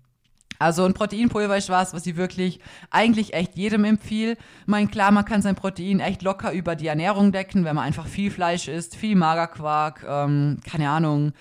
Also 0.59 0.85
ein 0.85 0.95
Proteinpulver 0.95 1.57
ist 1.57 1.69
was, 1.69 1.95
was 1.95 2.07
ich 2.07 2.17
wirklich 2.17 2.61
eigentlich 2.91 3.35
echt 3.35 3.57
jedem 3.57 3.85
empfehle. 3.85 4.33
Ich 4.33 4.67
meine, 4.67 4.89
klar, 4.89 5.11
man 5.11 5.25
kann 5.25 5.43
sein 5.43 5.55
Protein 5.55 6.01
echt 6.01 6.23
locker 6.23 6.53
über 6.53 6.77
die 6.77 6.87
Ernährung 6.87 7.33
decken, 7.33 7.65
wenn 7.65 7.77
man 7.77 7.85
einfach 7.85 8.07
viel 8.07 8.31
Fleisch 8.31 8.69
isst, 8.69 8.97
viel 8.97 9.17
Magerquark, 9.17 10.05
ähm, 10.09 10.61
keine 10.65 10.91
Ahnung, 10.91 11.33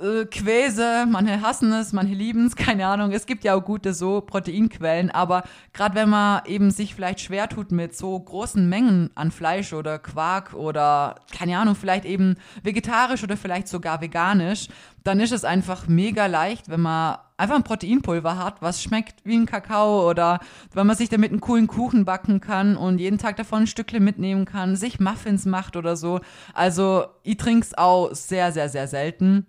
äh, 0.00 0.24
Quäse, 0.24 1.06
manche 1.08 1.42
hassen 1.42 1.72
es, 1.72 1.92
manche 1.92 2.14
lieben 2.14 2.46
es, 2.46 2.56
keine 2.56 2.86
Ahnung. 2.86 3.12
Es 3.12 3.26
gibt 3.26 3.44
ja 3.44 3.54
auch 3.54 3.64
gute 3.64 3.92
so 3.92 4.20
Proteinquellen, 4.20 5.10
aber 5.10 5.42
gerade 5.72 5.94
wenn 5.94 6.08
man 6.08 6.42
eben 6.46 6.70
sich 6.70 6.94
vielleicht 6.94 7.20
schwer 7.20 7.48
tut 7.48 7.70
mit 7.70 7.96
so 7.96 8.18
großen 8.18 8.68
Mengen 8.68 9.10
an 9.14 9.30
Fleisch 9.30 9.72
oder 9.72 9.98
Quark 9.98 10.54
oder 10.54 11.16
keine 11.36 11.58
Ahnung, 11.58 11.74
vielleicht 11.74 12.04
eben 12.04 12.36
vegetarisch 12.62 13.22
oder 13.22 13.36
vielleicht 13.36 13.68
sogar 13.68 14.00
veganisch, 14.00 14.68
dann 15.04 15.20
ist 15.20 15.32
es 15.32 15.44
einfach 15.44 15.86
mega 15.86 16.26
leicht, 16.26 16.68
wenn 16.68 16.80
man 16.80 17.18
einfach 17.40 17.56
ein 17.56 17.64
Proteinpulver 17.64 18.38
hat, 18.38 18.62
was 18.62 18.82
schmeckt 18.82 19.24
wie 19.24 19.36
ein 19.36 19.46
Kakao 19.46 20.08
oder 20.08 20.40
wenn 20.74 20.86
man 20.86 20.96
sich 20.96 21.08
damit 21.08 21.32
einen 21.32 21.40
coolen 21.40 21.66
Kuchen 21.66 22.04
backen 22.04 22.40
kann 22.40 22.76
und 22.76 22.98
jeden 22.98 23.18
Tag 23.18 23.36
davon 23.36 23.62
ein 23.62 23.66
Stückchen 23.66 24.04
mitnehmen 24.04 24.44
kann, 24.44 24.76
sich 24.76 25.00
Muffins 25.00 25.46
macht 25.46 25.76
oder 25.76 25.96
so. 25.96 26.20
Also 26.54 27.06
ich 27.22 27.38
trinke 27.38 27.66
es 27.66 27.76
auch 27.76 28.10
sehr, 28.12 28.52
sehr, 28.52 28.68
sehr 28.68 28.86
selten. 28.86 29.46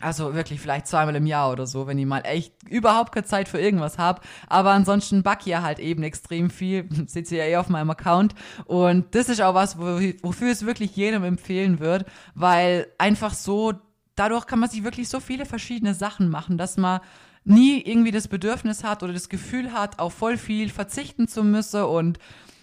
Also 0.00 0.34
wirklich 0.34 0.60
vielleicht 0.60 0.86
zweimal 0.86 1.16
im 1.16 1.26
Jahr 1.26 1.50
oder 1.50 1.66
so, 1.66 1.88
wenn 1.88 1.98
ich 1.98 2.06
mal 2.06 2.20
echt 2.20 2.52
überhaupt 2.68 3.12
keine 3.12 3.26
Zeit 3.26 3.48
für 3.48 3.58
irgendwas 3.58 3.98
habe. 3.98 4.20
Aber 4.46 4.70
ansonsten 4.70 5.24
back 5.24 5.40
ich 5.44 5.56
halt 5.56 5.80
eben 5.80 6.04
extrem 6.04 6.50
viel. 6.50 6.88
Seht 7.06 7.30
ihr 7.32 7.38
ja 7.38 7.44
eh 7.44 7.56
auf 7.56 7.68
meinem 7.68 7.90
Account. 7.90 8.34
Und 8.64 9.14
das 9.14 9.28
ist 9.28 9.40
auch 9.42 9.54
was, 9.54 9.78
wofür 9.78 10.52
es 10.52 10.66
wirklich 10.66 10.94
jedem 10.94 11.24
empfehlen 11.24 11.80
wird, 11.80 12.04
weil 12.34 12.86
einfach 12.98 13.34
so 13.34 13.74
dadurch 14.18 14.46
kann 14.46 14.58
man 14.58 14.68
sich 14.68 14.84
wirklich 14.84 15.08
so 15.08 15.20
viele 15.20 15.46
verschiedene 15.46 15.94
Sachen 15.94 16.28
machen, 16.28 16.58
dass 16.58 16.76
man 16.76 17.00
nie 17.48 17.80
irgendwie 17.80 18.10
das 18.10 18.28
Bedürfnis 18.28 18.84
hat 18.84 19.02
oder 19.02 19.12
das 19.12 19.28
Gefühl 19.28 19.72
hat, 19.72 19.98
auf 19.98 20.14
voll 20.14 20.36
viel 20.36 20.68
verzichten 20.70 21.28
zu 21.28 21.42
müssen 21.44 21.82
und 21.84 22.18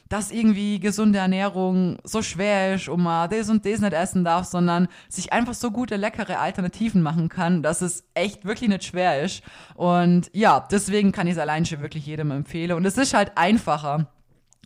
dass 0.10 0.32
irgendwie 0.32 0.80
gesunde 0.80 1.18
Ernährung 1.18 1.98
so 2.04 2.22
schwer 2.22 2.76
ist 2.76 2.90
und 2.90 3.02
man 3.02 3.30
das 3.30 3.50
und 3.50 3.66
das 3.66 3.80
nicht 3.80 3.94
essen 3.94 4.24
darf, 4.24 4.46
sondern 4.46 4.88
sich 5.10 5.34
einfach 5.34 5.56
so 5.56 5.72
gute, 5.72 5.96
leckere 5.96 6.40
Alternativen 6.40 7.02
machen 7.02 7.28
kann, 7.28 7.64
dass 7.64 7.82
es 7.82 8.08
echt 8.14 8.46
wirklich 8.46 8.70
nicht 8.70 8.84
schwer 8.84 9.24
ist. 9.24 9.42
Und 9.74 10.30
ja, 10.32 10.66
deswegen 10.72 11.12
kann 11.12 11.26
ich 11.26 11.34
es 11.34 11.40
allein 11.40 11.66
schon 11.66 11.82
wirklich 11.82 12.06
jedem 12.06 12.30
empfehlen. 12.30 12.74
Und 12.74 12.86
es 12.86 12.98
ist 12.98 13.16
halt 13.16 13.32
einfacher 13.36 14.12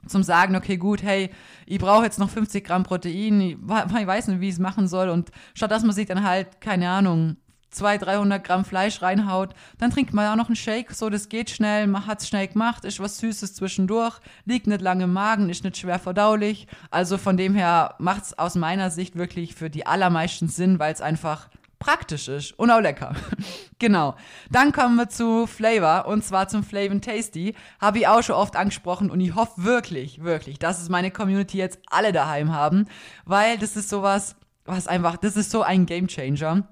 zum 0.08 0.24
sagen, 0.24 0.56
okay, 0.56 0.78
gut, 0.78 1.04
hey, 1.04 1.30
ich 1.66 1.80
brauche 1.80 2.04
jetzt 2.04 2.20
noch 2.20 2.30
50 2.30 2.66
Gramm 2.66 2.84
Protein, 2.84 3.42
ich, 3.42 3.54
ich 4.00 4.08
weiß 4.08 4.28
nicht, 4.28 4.42
wie 4.42 4.48
ich 4.48 4.56
es 4.56 4.60
machen 4.60 4.88
soll. 4.88 5.10
Und 5.10 5.32
statt 5.54 5.72
dass 5.72 5.84
man 5.84 5.96
sich 5.96 6.08
dann 6.08 6.24
halt, 6.24 6.60
keine 6.60 6.90
Ahnung, 6.90 7.38
200, 7.72 8.08
300 8.08 8.44
Gramm 8.44 8.66
Fleisch 8.66 9.02
reinhaut, 9.02 9.54
dann 9.78 9.92
trinkt 9.92 10.14
man 10.14 10.28
auch 10.28 10.36
noch 10.36 10.48
einen 10.48 10.56
Shake, 10.56 10.92
so 10.92 11.10
das 11.10 11.30
geht 11.30 11.50
schnell, 11.50 11.88
man 11.88 12.06
hat 12.06 12.22
es 12.22 12.28
schnell 12.28 12.48
gemacht, 12.48 12.86
ist 12.86 13.00
was 13.00 13.18
Süßes 13.20 13.56
zwischendurch, 13.56 14.20
liegt 14.46 14.68
nicht 14.68 14.82
lange 14.82 15.06
im 15.06 15.14
Magen, 15.14 15.50
ist 15.50 15.64
nicht 15.64 15.78
schwer 15.78 16.00
verdaulich. 16.00 16.68
Also 16.92 17.18
von 17.18 17.38
dem 17.38 17.56
her 17.56 17.96
macht 18.00 18.24
es 18.24 18.40
aus 18.40 18.56
meiner 18.56 18.90
Sicht 18.92 19.16
wirklich 19.16 19.56
für 19.56 19.70
die 19.70 19.86
allermeisten 19.86 20.48
Sinn, 20.48 20.80
weil 20.80 20.94
es 20.94 21.02
einfach 21.02 21.50
praktisch 21.80 22.28
ist 22.28 22.52
und 22.60 22.70
auch 22.70 22.82
lecker. 22.82 23.16
genau. 23.80 24.16
Dann 24.52 24.72
kommen 24.72 24.96
wir 24.98 25.10
zu 25.10 25.48
Flavor 25.48 26.06
und 26.08 26.24
zwar 26.24 26.48
zum 26.50 26.64
Flavor 26.64 27.00
Tasty. 27.02 27.56
Habe 27.80 28.00
ich 28.00 28.08
auch 28.08 28.22
schon 28.22 28.36
oft 28.36 28.56
angesprochen 28.56 29.10
und 29.10 29.22
ich 29.22 29.34
hoffe 29.34 29.64
wirklich, 29.64 30.22
wirklich, 30.22 30.60
dass 30.60 30.82
es 30.82 30.90
meine 30.90 31.10
Community 31.10 31.58
jetzt 31.58 31.80
alle 31.90 32.12
daheim 32.12 32.54
haben, 32.54 32.88
weil 33.26 33.58
das 33.58 33.76
ist 33.76 33.90
sowas, 33.90 34.36
was 34.66 34.88
einfach, 34.88 35.18
das 35.18 35.38
ist 35.38 35.52
so 35.52 35.64
ein 35.64 35.86
Game 35.86 36.08
Changer. 36.08 36.68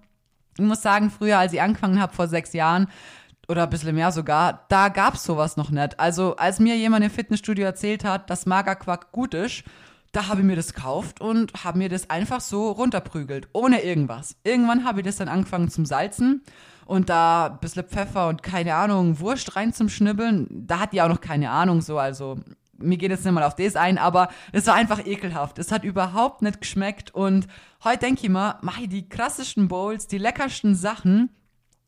Ich 0.58 0.66
muss 0.66 0.82
sagen, 0.82 1.10
früher, 1.10 1.38
als 1.38 1.54
ich 1.54 1.62
angefangen 1.62 2.02
habe 2.02 2.14
vor 2.14 2.28
sechs 2.28 2.54
Jahren, 2.54 2.88
oder 3.48 3.64
ein 3.64 3.70
bisschen 3.70 3.96
mehr 3.96 4.12
sogar, 4.12 4.66
da 4.70 4.90
gab 4.90 5.16
es 5.16 5.24
sowas 5.24 5.58
noch 5.58 5.70
nicht. 5.70 6.00
Also 6.00 6.36
als 6.36 6.60
mir 6.60 6.76
jemand 6.76 7.06
im 7.06 7.12
Fitnessstudio 7.12 7.66
erzählt 7.66 8.04
hat, 8.04 8.30
dass 8.30 8.46
Magerquark 8.46 9.12
gut 9.12 9.34
ist, 9.34 9.64
da 10.12 10.28
habe 10.28 10.42
ich 10.42 10.48
mir 10.48 10.56
das 10.56 10.74
gekauft 10.74 11.22
und 11.22 11.64
habe 11.64 11.78
mir 11.78 11.90
das 11.90 12.10
einfach 12.10 12.42
so 12.42 12.72
runterprügelt, 12.72 13.50
ohne 13.54 13.84
irgendwas. 13.84 14.36
Irgendwann 14.44 14.84
habe 14.84 15.00
ich 15.00 15.06
das 15.06 15.18
dann 15.18 15.30
angefangen 15.30 15.70
zum 15.70 15.86
Salzen 15.86 16.44
und 16.86 17.10
da 17.10 17.48
ein 17.48 17.60
bisschen 17.60 17.84
Pfeffer 17.84 18.28
und 18.28 18.44
keine 18.44 18.76
Ahnung, 18.76 19.20
Wurst 19.20 19.56
rein 19.56 19.74
zum 19.74 19.90
Schnibbeln. 19.90 20.48
Da 20.50 20.80
hat 20.80 20.94
die 20.94 21.02
auch 21.02 21.10
noch 21.10 21.22
keine 21.22 21.50
Ahnung 21.52 21.82
so, 21.82 22.00
also 22.00 22.40
mir 22.80 22.98
geht 22.98 23.12
jetzt 23.12 23.26
nicht 23.26 23.34
mal 23.34 23.44
auf 23.44 23.56
das 23.56 23.76
ein, 23.76 23.98
aber 23.98 24.30
es 24.52 24.68
war 24.68 24.76
einfach 24.76 25.06
ekelhaft. 25.06 25.60
Es 25.60 25.72
hat 25.72 25.84
überhaupt 25.84 26.42
nicht 26.42 26.62
geschmeckt 26.62 27.14
und 27.14 27.48
heute 27.84 28.00
denke 28.00 28.24
ich 28.24 28.30
mir, 28.30 28.58
mache 28.62 28.84
ich 28.84 28.90
die 28.90 29.10
krassesten 29.10 29.68
Bowls, 29.68 30.08
die 30.08 30.18
leckersten 30.18 30.76
Sachen 30.76 31.30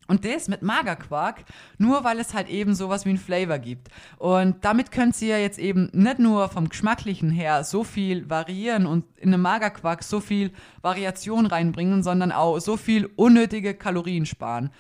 und 0.10 0.26
das 0.26 0.48
mit 0.48 0.64
Magerquark, 0.64 1.46
nur 1.78 2.04
weil 2.04 2.20
es 2.20 2.34
halt 2.34 2.50
eben 2.50 2.74
sowas 2.74 3.06
wie 3.06 3.12
ein 3.12 3.18
Flavor 3.18 3.60
gibt. 3.60 3.90
Und 4.18 4.66
damit 4.66 4.92
könnt 4.92 5.22
ihr 5.22 5.40
jetzt 5.40 5.60
eben 5.60 5.90
nicht 5.94 6.20
nur 6.20 6.50
vom 6.50 6.68
Geschmacklichen 6.68 7.30
her 7.30 7.64
so 7.64 7.84
viel 7.84 8.28
variieren 8.30 8.88
und 8.88 9.06
in 9.18 9.34
einem 9.34 9.44
Magerquark 9.44 10.04
so 10.04 10.20
viel 10.20 10.52
Variation 10.82 11.46
reinbringen, 11.46 12.02
sondern 12.02 12.32
auch 12.32 12.60
so 12.60 12.76
viel 12.76 13.10
unnötige 13.16 13.76
Kalorien 13.76 14.26
sparen. 14.26 14.72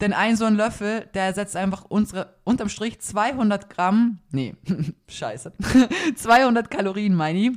Denn 0.00 0.12
ein 0.12 0.36
so 0.36 0.44
ein 0.44 0.56
Löffel, 0.56 1.08
der 1.14 1.24
ersetzt 1.24 1.56
einfach 1.56 1.84
unsere, 1.88 2.34
unterm 2.44 2.68
Strich 2.68 3.00
200 3.00 3.70
Gramm, 3.70 4.18
nee, 4.30 4.54
scheiße, 5.08 5.52
200 6.16 6.70
Kalorien, 6.70 7.14
meine 7.14 7.38
ich, 7.38 7.52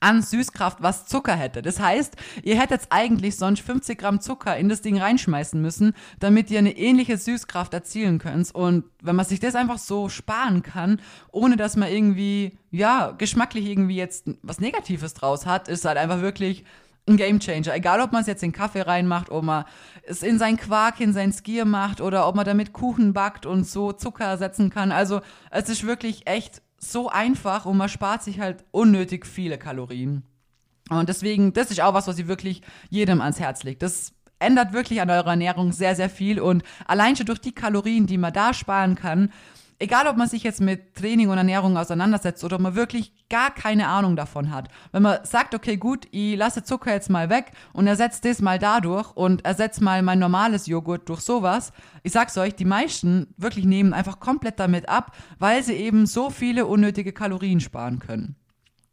an 0.00 0.22
Süßkraft, 0.22 0.82
was 0.82 1.06
Zucker 1.06 1.34
hätte. 1.34 1.62
Das 1.62 1.80
heißt, 1.80 2.16
ihr 2.42 2.60
hättet 2.60 2.82
eigentlich 2.90 3.36
sonst 3.36 3.62
50 3.62 3.98
Gramm 3.98 4.20
Zucker 4.20 4.56
in 4.56 4.68
das 4.68 4.82
Ding 4.82 4.98
reinschmeißen 4.98 5.60
müssen, 5.60 5.94
damit 6.20 6.50
ihr 6.50 6.58
eine 6.58 6.76
ähnliche 6.76 7.16
Süßkraft 7.16 7.74
erzielen 7.74 8.18
könnt. 8.18 8.54
Und 8.54 8.84
wenn 9.02 9.16
man 9.16 9.26
sich 9.26 9.40
das 9.40 9.54
einfach 9.54 9.78
so 9.78 10.08
sparen 10.08 10.62
kann, 10.62 11.00
ohne 11.32 11.56
dass 11.56 11.76
man 11.76 11.90
irgendwie, 11.90 12.58
ja, 12.70 13.12
geschmacklich 13.12 13.66
irgendwie 13.66 13.96
jetzt 13.96 14.30
was 14.42 14.60
Negatives 14.60 15.14
draus 15.14 15.46
hat, 15.46 15.68
ist 15.68 15.84
halt 15.84 15.98
einfach 15.98 16.20
wirklich 16.20 16.64
ein 17.08 17.16
Gamechanger. 17.16 17.74
Egal, 17.74 18.00
ob 18.00 18.12
man 18.12 18.20
es 18.20 18.26
jetzt 18.26 18.42
in 18.42 18.52
Kaffee 18.52 18.82
reinmacht, 18.82 19.30
ob 19.30 19.44
man 19.44 19.64
es 20.02 20.22
in 20.22 20.38
seinen 20.38 20.56
Quark, 20.56 21.00
in 21.00 21.12
sein 21.12 21.32
Skier 21.32 21.64
macht 21.64 22.00
oder 22.00 22.28
ob 22.28 22.34
man 22.34 22.44
damit 22.44 22.72
Kuchen 22.72 23.12
backt 23.12 23.46
und 23.46 23.66
so 23.66 23.92
Zucker 23.92 24.24
ersetzen 24.24 24.70
kann. 24.70 24.92
Also 24.92 25.20
es 25.50 25.68
ist 25.68 25.86
wirklich 25.86 26.26
echt 26.26 26.62
so 26.78 27.08
einfach 27.08 27.66
und 27.66 27.76
man 27.76 27.88
spart 27.88 28.22
sich 28.22 28.40
halt 28.40 28.64
unnötig 28.70 29.26
viele 29.26 29.58
Kalorien. 29.58 30.22
Und 30.90 31.08
deswegen, 31.08 31.52
das 31.52 31.70
ist 31.70 31.80
auch 31.80 31.94
was, 31.94 32.06
was 32.06 32.18
ich 32.18 32.28
wirklich 32.28 32.62
jedem 32.88 33.20
ans 33.20 33.40
Herz 33.40 33.62
legt. 33.62 33.82
Das 33.82 34.12
ändert 34.38 34.72
wirklich 34.72 35.00
an 35.00 35.10
eurer 35.10 35.30
Ernährung 35.30 35.72
sehr, 35.72 35.96
sehr 35.96 36.08
viel 36.08 36.40
und 36.40 36.62
allein 36.86 37.16
schon 37.16 37.26
durch 37.26 37.40
die 37.40 37.54
Kalorien, 37.54 38.06
die 38.06 38.18
man 38.18 38.32
da 38.32 38.54
sparen 38.54 38.94
kann, 38.94 39.32
egal 39.78 40.06
ob 40.06 40.16
man 40.16 40.28
sich 40.28 40.42
jetzt 40.42 40.60
mit 40.60 40.94
Training 40.94 41.28
und 41.28 41.38
Ernährung 41.38 41.76
auseinandersetzt 41.76 42.42
oder 42.44 42.56
ob 42.56 42.62
man 42.62 42.74
wirklich 42.74 43.12
gar 43.28 43.52
keine 43.52 43.88
Ahnung 43.88 44.16
davon 44.16 44.50
hat. 44.50 44.68
Wenn 44.92 45.02
man 45.02 45.24
sagt, 45.24 45.54
okay, 45.54 45.76
gut, 45.76 46.06
ich 46.10 46.36
lasse 46.36 46.64
Zucker 46.64 46.92
jetzt 46.92 47.10
mal 47.10 47.30
weg 47.30 47.52
und 47.72 47.86
ersetze 47.86 48.20
das 48.22 48.40
mal 48.40 48.58
dadurch 48.58 49.10
und 49.16 49.44
ersetze 49.44 49.82
mal 49.82 50.02
mein 50.02 50.18
normales 50.18 50.66
Joghurt 50.66 51.08
durch 51.08 51.20
sowas, 51.20 51.72
ich 52.02 52.12
sag's 52.12 52.36
euch, 52.38 52.54
die 52.54 52.64
meisten 52.64 53.34
wirklich 53.36 53.64
nehmen 53.64 53.92
einfach 53.92 54.20
komplett 54.20 54.58
damit 54.58 54.88
ab, 54.88 55.16
weil 55.38 55.62
sie 55.62 55.74
eben 55.74 56.06
so 56.06 56.30
viele 56.30 56.66
unnötige 56.66 57.12
Kalorien 57.12 57.60
sparen 57.60 57.98
können. 57.98 58.36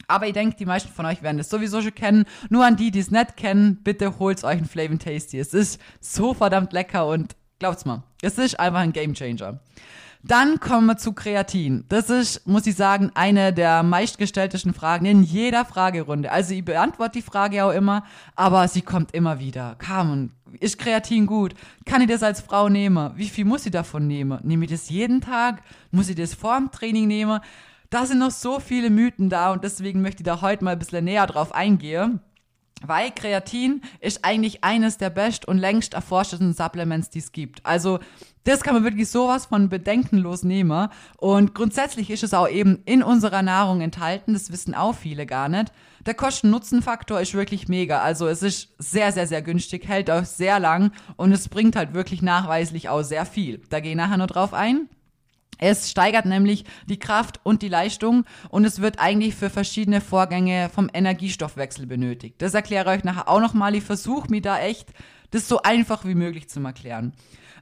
Aber 0.08 0.28
ich 0.28 0.34
denke, 0.34 0.56
die 0.56 0.66
meisten 0.66 0.92
von 0.92 1.08
euch 1.08 1.24
werden 1.24 1.38
das 1.38 1.50
sowieso 1.50 1.82
schon 1.82 1.96
kennen. 1.96 2.26
Nur 2.50 2.64
an 2.64 2.76
die, 2.76 2.92
die 2.92 3.00
es 3.00 3.10
nicht 3.10 3.38
kennen, 3.38 3.82
bitte 3.84 4.20
holt 4.20 4.44
euch 4.44 4.60
ein 4.60 4.66
Flavor 4.66 5.00
Tasty. 5.00 5.40
Es 5.40 5.54
ist 5.56 5.82
so 6.00 6.36
verdammt 6.36 6.74
lecker 6.74 7.08
und 7.08 7.36
glaubt's 7.58 7.86
mal, 7.86 8.04
es 8.22 8.38
ist 8.38 8.60
einfach 8.60 8.82
ein 8.82 8.94
Game 8.94 9.14
Changer. 9.16 9.60
Dann 10.28 10.60
kommen 10.60 10.88
wir 10.88 10.98
zu 10.98 11.14
Kreatin. 11.14 11.86
Das 11.88 12.10
ist, 12.10 12.48
muss 12.48 12.66
ich 12.66 12.76
sagen, 12.76 13.12
eine 13.14 13.54
der 13.54 13.84
meistgestelltesten 13.84 14.74
Fragen 14.74 15.06
in 15.06 15.22
jeder 15.22 15.66
Fragerunde. 15.66 16.32
Also 16.32 16.56
ich 16.56 16.66
beantworte 16.66 17.20
die 17.20 17.22
Frage 17.22 17.64
auch 17.64 17.72
immer, 17.72 18.04
aber 18.36 18.68
sie 18.68 18.82
kommt 18.82 19.12
immer 19.14 19.40
wieder. 19.40 19.76
Carmen, 19.78 20.32
ist 20.60 20.80
Kreatin 20.80 21.28
gut? 21.28 21.54
Kann 21.86 22.02
ich 22.02 22.08
das 22.08 22.24
als 22.24 22.42
Frau 22.42 22.70
nehmen? 22.70 23.12
Wie 23.16 23.30
viel 23.30 23.46
muss 23.46 23.68
ich 23.68 23.72
davon 23.72 24.08
nehmen? 24.08 24.40
Nehme 24.42 24.66
ich 24.66 24.72
das 24.72 24.90
jeden 24.90 25.22
Tag? 25.22 25.62
Muss 25.92 26.10
ich 26.10 26.16
das 26.16 26.34
vor 26.34 26.58
dem 26.58 26.72
Training 26.72 27.08
nehmen? 27.08 27.40
Da 27.92 28.08
sind 28.08 28.18
noch 28.18 28.32
so 28.32 28.60
viele 28.60 28.90
Mythen 28.90 29.30
da 29.30 29.54
und 29.54 29.64
deswegen 29.64 30.02
möchte 30.02 30.24
ich 30.24 30.26
da 30.26 30.42
heute 30.42 30.64
mal 30.64 30.72
ein 30.72 30.80
bisschen 30.80 31.06
näher 31.06 31.28
drauf 31.28 31.54
eingehen. 31.54 32.20
Weil 32.82 33.12
Kreatin 33.12 33.82
ist 34.00 34.24
eigentlich 34.24 34.64
eines 34.64 34.98
der 34.98 35.10
best 35.10 35.48
und 35.48 35.58
längst 35.58 35.94
erforschten 35.94 36.54
Supplements, 36.54 37.10
die 37.10 37.20
es 37.20 37.32
gibt. 37.32 37.66
Also 37.66 38.00
das 38.44 38.62
kann 38.62 38.76
man 38.76 38.84
wirklich 38.84 39.10
sowas 39.10 39.48
von 39.48 39.70
bedenkenlos 39.70 40.44
nehmen. 40.44 40.90
Und 41.18 41.56
grundsätzlich 41.56 42.12
ist 42.12 42.24
es 42.24 42.34
auch 42.34 42.48
eben 42.48 42.84
in 42.86 43.02
unserer 43.02 43.42
Nahrung 43.42 43.82
enthalten. 43.82 44.34
Das 44.34 44.52
wissen 44.52 44.76
auch 44.76 44.94
viele 44.94 45.26
gar 45.26 45.50
nicht. 45.50 45.72
Der 46.06 46.14
Kosten-Nutzen-Faktor 46.14 47.20
ist 47.22 47.34
wirklich 47.34 47.68
mega. 47.68 48.02
Also 48.02 48.28
es 48.28 48.44
ist 48.44 48.76
sehr, 48.78 49.12
sehr, 49.12 49.26
sehr 49.26 49.42
günstig, 49.42 49.88
hält 49.88 50.12
auch 50.12 50.26
sehr 50.26 50.60
lang 50.60 50.92
und 51.16 51.32
es 51.32 51.50
bringt 51.50 51.76
halt 51.76 51.96
wirklich 51.96 52.22
nachweislich 52.22 52.90
auch 52.90 53.02
sehr 53.02 53.26
viel. 53.26 53.62
Da 53.70 53.80
gehe 53.80 53.92
ich 53.92 53.98
nachher 53.98 54.18
noch 54.18 54.28
drauf 54.28 54.54
ein. 54.54 54.90
Es 55.58 55.90
steigert 55.90 56.26
nämlich 56.26 56.66
die 56.88 57.00
Kraft 57.00 57.40
und 57.44 57.62
die 57.62 57.70
Leistung 57.70 58.26
und 58.50 58.66
es 58.66 58.82
wird 58.82 59.00
eigentlich 59.00 59.36
für 59.36 59.50
verschiedene 59.50 60.02
Vorgänge 60.02 60.70
vom 60.74 60.90
Energiestoffwechsel 60.94 61.86
benötigt. 61.86 62.42
Das 62.42 62.54
erkläre 62.54 62.92
ich 62.92 63.00
euch 63.00 63.04
nachher 63.04 63.30
auch 63.30 63.40
nochmal. 63.40 63.76
Ich 63.76 63.84
versuche 63.84 64.30
mir 64.30 64.42
da 64.42 64.60
echt, 64.60 64.90
das 65.32 65.48
so 65.48 65.62
einfach 65.62 66.06
wie 66.06 66.16
möglich 66.16 66.50
zu 66.50 66.60
erklären. 66.62 67.14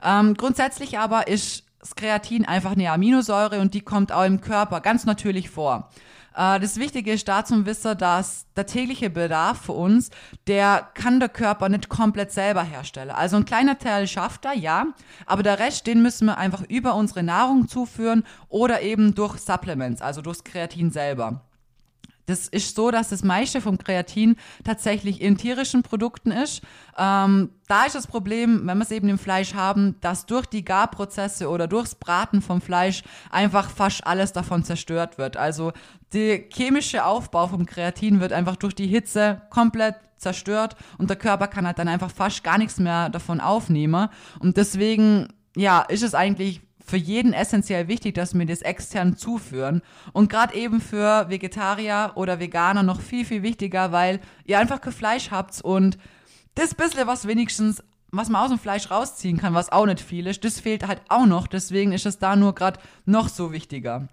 Ähm, 0.03 0.33
grundsätzlich 0.35 0.97
aber 0.97 1.27
ist 1.27 1.65
das 1.79 1.95
Kreatin 1.95 2.45
einfach 2.45 2.71
eine 2.71 2.91
Aminosäure 2.91 3.59
und 3.59 3.73
die 3.73 3.81
kommt 3.81 4.12
auch 4.12 4.23
im 4.23 4.41
Körper 4.41 4.79
ganz 4.81 5.05
natürlich 5.05 5.50
vor. 5.50 5.89
Äh, 6.35 6.59
das 6.59 6.77
Wichtige 6.77 7.13
ist 7.13 7.27
da 7.27 7.45
zum 7.45 7.65
Wissen, 7.65 7.97
dass 7.97 8.45
der 8.55 8.65
tägliche 8.65 9.09
Bedarf 9.09 9.61
für 9.65 9.73
uns, 9.73 10.09
der 10.47 10.87
kann 10.93 11.19
der 11.19 11.29
Körper 11.29 11.69
nicht 11.69 11.89
komplett 11.89 12.31
selber 12.31 12.63
herstellen. 12.63 13.11
Also 13.11 13.37
ein 13.37 13.45
kleiner 13.45 13.77
Teil 13.77 14.07
schafft 14.07 14.45
er, 14.45 14.53
ja, 14.53 14.87
aber 15.25 15.43
der 15.43 15.59
Rest, 15.59 15.87
den 15.87 16.01
müssen 16.01 16.25
wir 16.25 16.37
einfach 16.37 16.63
über 16.67 16.95
unsere 16.95 17.23
Nahrung 17.23 17.67
zuführen 17.67 18.23
oder 18.49 18.81
eben 18.81 19.15
durch 19.15 19.39
Supplements, 19.39 20.01
also 20.01 20.21
durchs 20.21 20.43
Kreatin 20.43 20.91
selber. 20.91 21.41
Das 22.25 22.47
ist 22.47 22.75
so, 22.75 22.89
dass 22.89 23.09
das 23.09 23.23
meiste 23.23 23.59
vom 23.59 23.77
Kreatin 23.77 24.37
tatsächlich 24.63 25.21
in 25.21 25.37
tierischen 25.37 25.83
Produkten 25.83 26.31
ist. 26.31 26.61
Ähm, 26.97 27.49
da 27.67 27.85
ist 27.85 27.95
das 27.95 28.07
Problem, 28.07 28.65
wenn 28.65 28.77
wir 28.77 28.83
es 28.83 28.91
eben 28.91 29.09
im 29.09 29.17
Fleisch 29.17 29.53
haben, 29.53 29.95
dass 30.01 30.25
durch 30.25 30.45
die 30.45 30.63
Garprozesse 30.63 31.49
oder 31.49 31.67
durchs 31.67 31.95
Braten 31.95 32.41
vom 32.41 32.61
Fleisch 32.61 33.03
einfach 33.29 33.69
fast 33.69 34.05
alles 34.07 34.31
davon 34.31 34.63
zerstört 34.63 35.17
wird. 35.17 35.37
Also 35.37 35.73
der 36.13 36.43
chemische 36.49 37.05
Aufbau 37.05 37.47
vom 37.47 37.65
Kreatin 37.65 38.19
wird 38.19 38.31
einfach 38.31 38.55
durch 38.55 38.75
die 38.75 38.87
Hitze 38.87 39.41
komplett 39.49 39.95
zerstört 40.17 40.75
und 40.97 41.09
der 41.09 41.17
Körper 41.17 41.47
kann 41.47 41.67
halt 41.67 41.79
dann 41.79 41.87
einfach 41.87 42.11
fast 42.11 42.43
gar 42.43 42.57
nichts 42.57 42.79
mehr 42.79 43.09
davon 43.09 43.41
aufnehmen. 43.41 44.09
Und 44.39 44.57
deswegen, 44.57 45.27
ja, 45.55 45.81
ist 45.81 46.03
es 46.03 46.15
eigentlich 46.15 46.61
für 46.85 46.97
jeden 46.97 47.33
essentiell 47.33 47.87
wichtig, 47.87 48.15
dass 48.15 48.33
wir 48.33 48.45
das 48.45 48.61
extern 48.61 49.15
zuführen. 49.17 49.81
Und 50.11 50.29
gerade 50.29 50.55
eben 50.55 50.81
für 50.81 51.29
Vegetarier 51.29 52.11
oder 52.15 52.39
Veganer 52.39 52.83
noch 52.83 53.01
viel, 53.01 53.25
viel 53.25 53.43
wichtiger, 53.43 53.91
weil 53.91 54.19
ihr 54.45 54.59
einfach 54.59 54.81
kein 54.81 54.93
Fleisch 54.93 55.31
habt 55.31 55.61
und 55.61 55.97
das 56.55 56.75
bisschen, 56.75 57.07
was 57.07 57.27
wenigstens 57.27 57.83
was 58.15 58.29
man 58.29 58.43
aus 58.43 58.49
dem 58.49 58.59
Fleisch 58.59 58.91
rausziehen 58.91 59.39
kann, 59.39 59.55
was 59.55 59.71
auch 59.71 59.87
nicht 59.87 59.99
viel 59.99 60.27
ist, 60.27 60.45
das 60.45 60.59
fehlt 60.59 60.87
halt 60.87 61.01
auch 61.09 61.25
noch. 61.25 61.47
Deswegen 61.47 61.93
ist 61.93 62.05
es 62.05 62.19
da 62.19 62.35
nur 62.35 62.53
gerade 62.53 62.79
noch 63.05 63.27
so 63.27 63.51
wichtiger. 63.51 64.07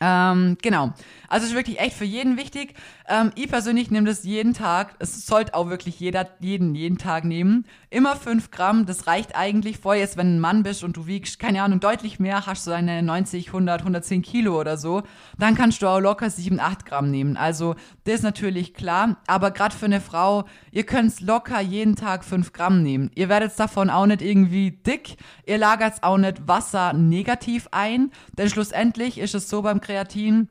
Ähm, 0.00 0.56
genau. 0.62 0.94
Also 1.28 1.46
ist 1.46 1.54
wirklich 1.54 1.78
echt 1.78 1.94
für 1.94 2.06
jeden 2.06 2.38
wichtig. 2.38 2.74
Ähm, 3.06 3.32
ich 3.34 3.48
persönlich 3.48 3.90
nehme 3.90 4.06
das 4.06 4.24
jeden 4.24 4.54
Tag. 4.54 4.94
Es 4.98 5.26
sollte 5.26 5.54
auch 5.54 5.68
wirklich 5.68 6.00
jeder 6.00 6.26
jeden 6.40 6.74
jeden 6.74 6.96
Tag 6.96 7.24
nehmen. 7.24 7.66
Immer 7.90 8.16
5 8.16 8.50
Gramm. 8.50 8.86
Das 8.86 9.06
reicht 9.06 9.36
eigentlich 9.36 9.78
voll. 9.78 9.96
Jetzt, 9.96 10.16
wenn 10.16 10.36
ein 10.36 10.40
Mann 10.40 10.62
bist 10.62 10.82
und 10.82 10.96
du 10.96 11.06
wiegst, 11.06 11.38
keine 11.38 11.62
Ahnung, 11.62 11.80
deutlich 11.80 12.18
mehr, 12.18 12.46
hast 12.46 12.66
du 12.66 12.70
deine 12.70 13.02
90, 13.02 13.48
100, 13.48 13.80
110 13.80 14.22
Kilo 14.22 14.58
oder 14.58 14.76
so, 14.76 15.02
dann 15.38 15.54
kannst 15.54 15.82
du 15.82 15.88
auch 15.88 16.00
locker 16.00 16.30
7, 16.30 16.58
8 16.60 16.86
Gramm 16.86 17.10
nehmen. 17.10 17.36
Also 17.36 17.74
das 18.04 18.14
ist 18.16 18.22
natürlich 18.22 18.72
klar. 18.72 19.18
Aber 19.26 19.50
gerade 19.50 19.76
für 19.76 19.86
eine 19.86 20.00
Frau, 20.00 20.44
ihr 20.72 20.84
könnt 20.84 21.20
locker 21.20 21.60
jeden 21.60 21.94
Tag 21.94 22.24
5 22.24 22.52
Gramm 22.52 22.82
nehmen. 22.82 23.10
Ihr 23.14 23.28
werdet 23.28 23.58
davon 23.58 23.90
auch 23.90 24.06
nicht 24.06 24.22
irgendwie 24.22 24.70
dick. 24.70 25.16
Ihr 25.44 25.58
lagert 25.58 26.02
auch 26.02 26.16
nicht 26.16 26.48
Wasser 26.48 26.94
negativ 26.94 27.68
ein. 27.70 28.10
Denn 28.38 28.48
schlussendlich 28.48 29.18
ist 29.18 29.34
es 29.34 29.50
so 29.50 29.62
beim 29.62 29.80
Kreatin, 29.90 30.48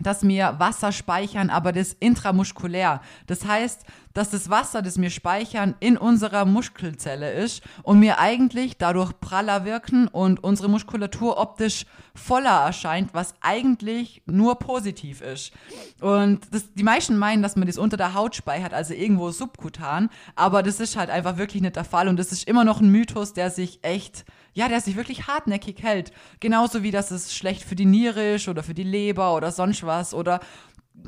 dass 0.00 0.26
wir 0.26 0.56
Wasser 0.58 0.90
speichern, 0.90 1.50
aber 1.50 1.70
das 1.70 1.92
intramuskulär. 1.92 3.00
Das 3.28 3.46
heißt, 3.46 3.84
dass 4.14 4.30
das 4.30 4.50
Wasser, 4.50 4.82
das 4.82 5.00
wir 5.00 5.10
speichern, 5.10 5.74
in 5.80 5.96
unserer 5.96 6.44
Muskelzelle 6.44 7.32
ist 7.32 7.62
und 7.82 8.00
wir 8.00 8.18
eigentlich 8.18 8.76
dadurch 8.76 9.12
praller 9.20 9.64
wirken 9.64 10.08
und 10.08 10.42
unsere 10.42 10.68
Muskulatur 10.68 11.38
optisch 11.38 11.86
voller 12.14 12.64
erscheint, 12.66 13.14
was 13.14 13.34
eigentlich 13.40 14.22
nur 14.26 14.58
positiv 14.58 15.22
ist. 15.22 15.52
Und 16.00 16.40
das, 16.50 16.72
die 16.74 16.82
meisten 16.82 17.16
meinen, 17.16 17.42
dass 17.42 17.56
man 17.56 17.66
das 17.66 17.78
unter 17.78 17.96
der 17.96 18.14
Haut 18.14 18.34
speichert, 18.34 18.74
also 18.74 18.94
irgendwo 18.94 19.30
subkutan, 19.30 20.10
aber 20.36 20.62
das 20.62 20.80
ist 20.80 20.96
halt 20.96 21.10
einfach 21.10 21.38
wirklich 21.38 21.62
nicht 21.62 21.76
der 21.76 21.84
Fall 21.84 22.08
und 22.08 22.18
das 22.18 22.32
ist 22.32 22.46
immer 22.46 22.64
noch 22.64 22.80
ein 22.80 22.90
Mythos, 22.90 23.32
der 23.32 23.50
sich 23.50 23.78
echt 23.82 24.24
ja, 24.54 24.68
der 24.68 24.80
sich 24.80 24.96
wirklich 24.96 25.26
hartnäckig 25.26 25.82
hält. 25.82 26.12
Genauso 26.40 26.82
wie 26.82 26.90
das 26.90 27.10
es 27.10 27.34
schlecht 27.34 27.62
für 27.64 27.74
die 27.74 27.86
Niere 27.86 28.34
ist 28.34 28.48
oder 28.48 28.62
für 28.62 28.74
die 28.74 28.82
Leber 28.82 29.34
oder 29.34 29.50
sonst 29.50 29.84
was. 29.84 30.12
Oder 30.12 30.40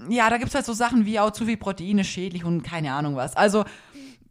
ja, 0.09 0.31
da 0.31 0.37
gibt 0.37 0.49
es 0.49 0.55
halt 0.55 0.67
so 0.67 0.73
Sachen 0.73 1.07
wie 1.07 1.19
auch 1.21 1.31
zu 1.31 1.47
viel 1.47 1.57
Proteine 1.57 2.05
schädlich 2.05 2.45
und 2.45 2.63
keine 2.63 2.93
Ahnung 2.93 3.17
was. 3.17 3.37
Also, 3.37 3.65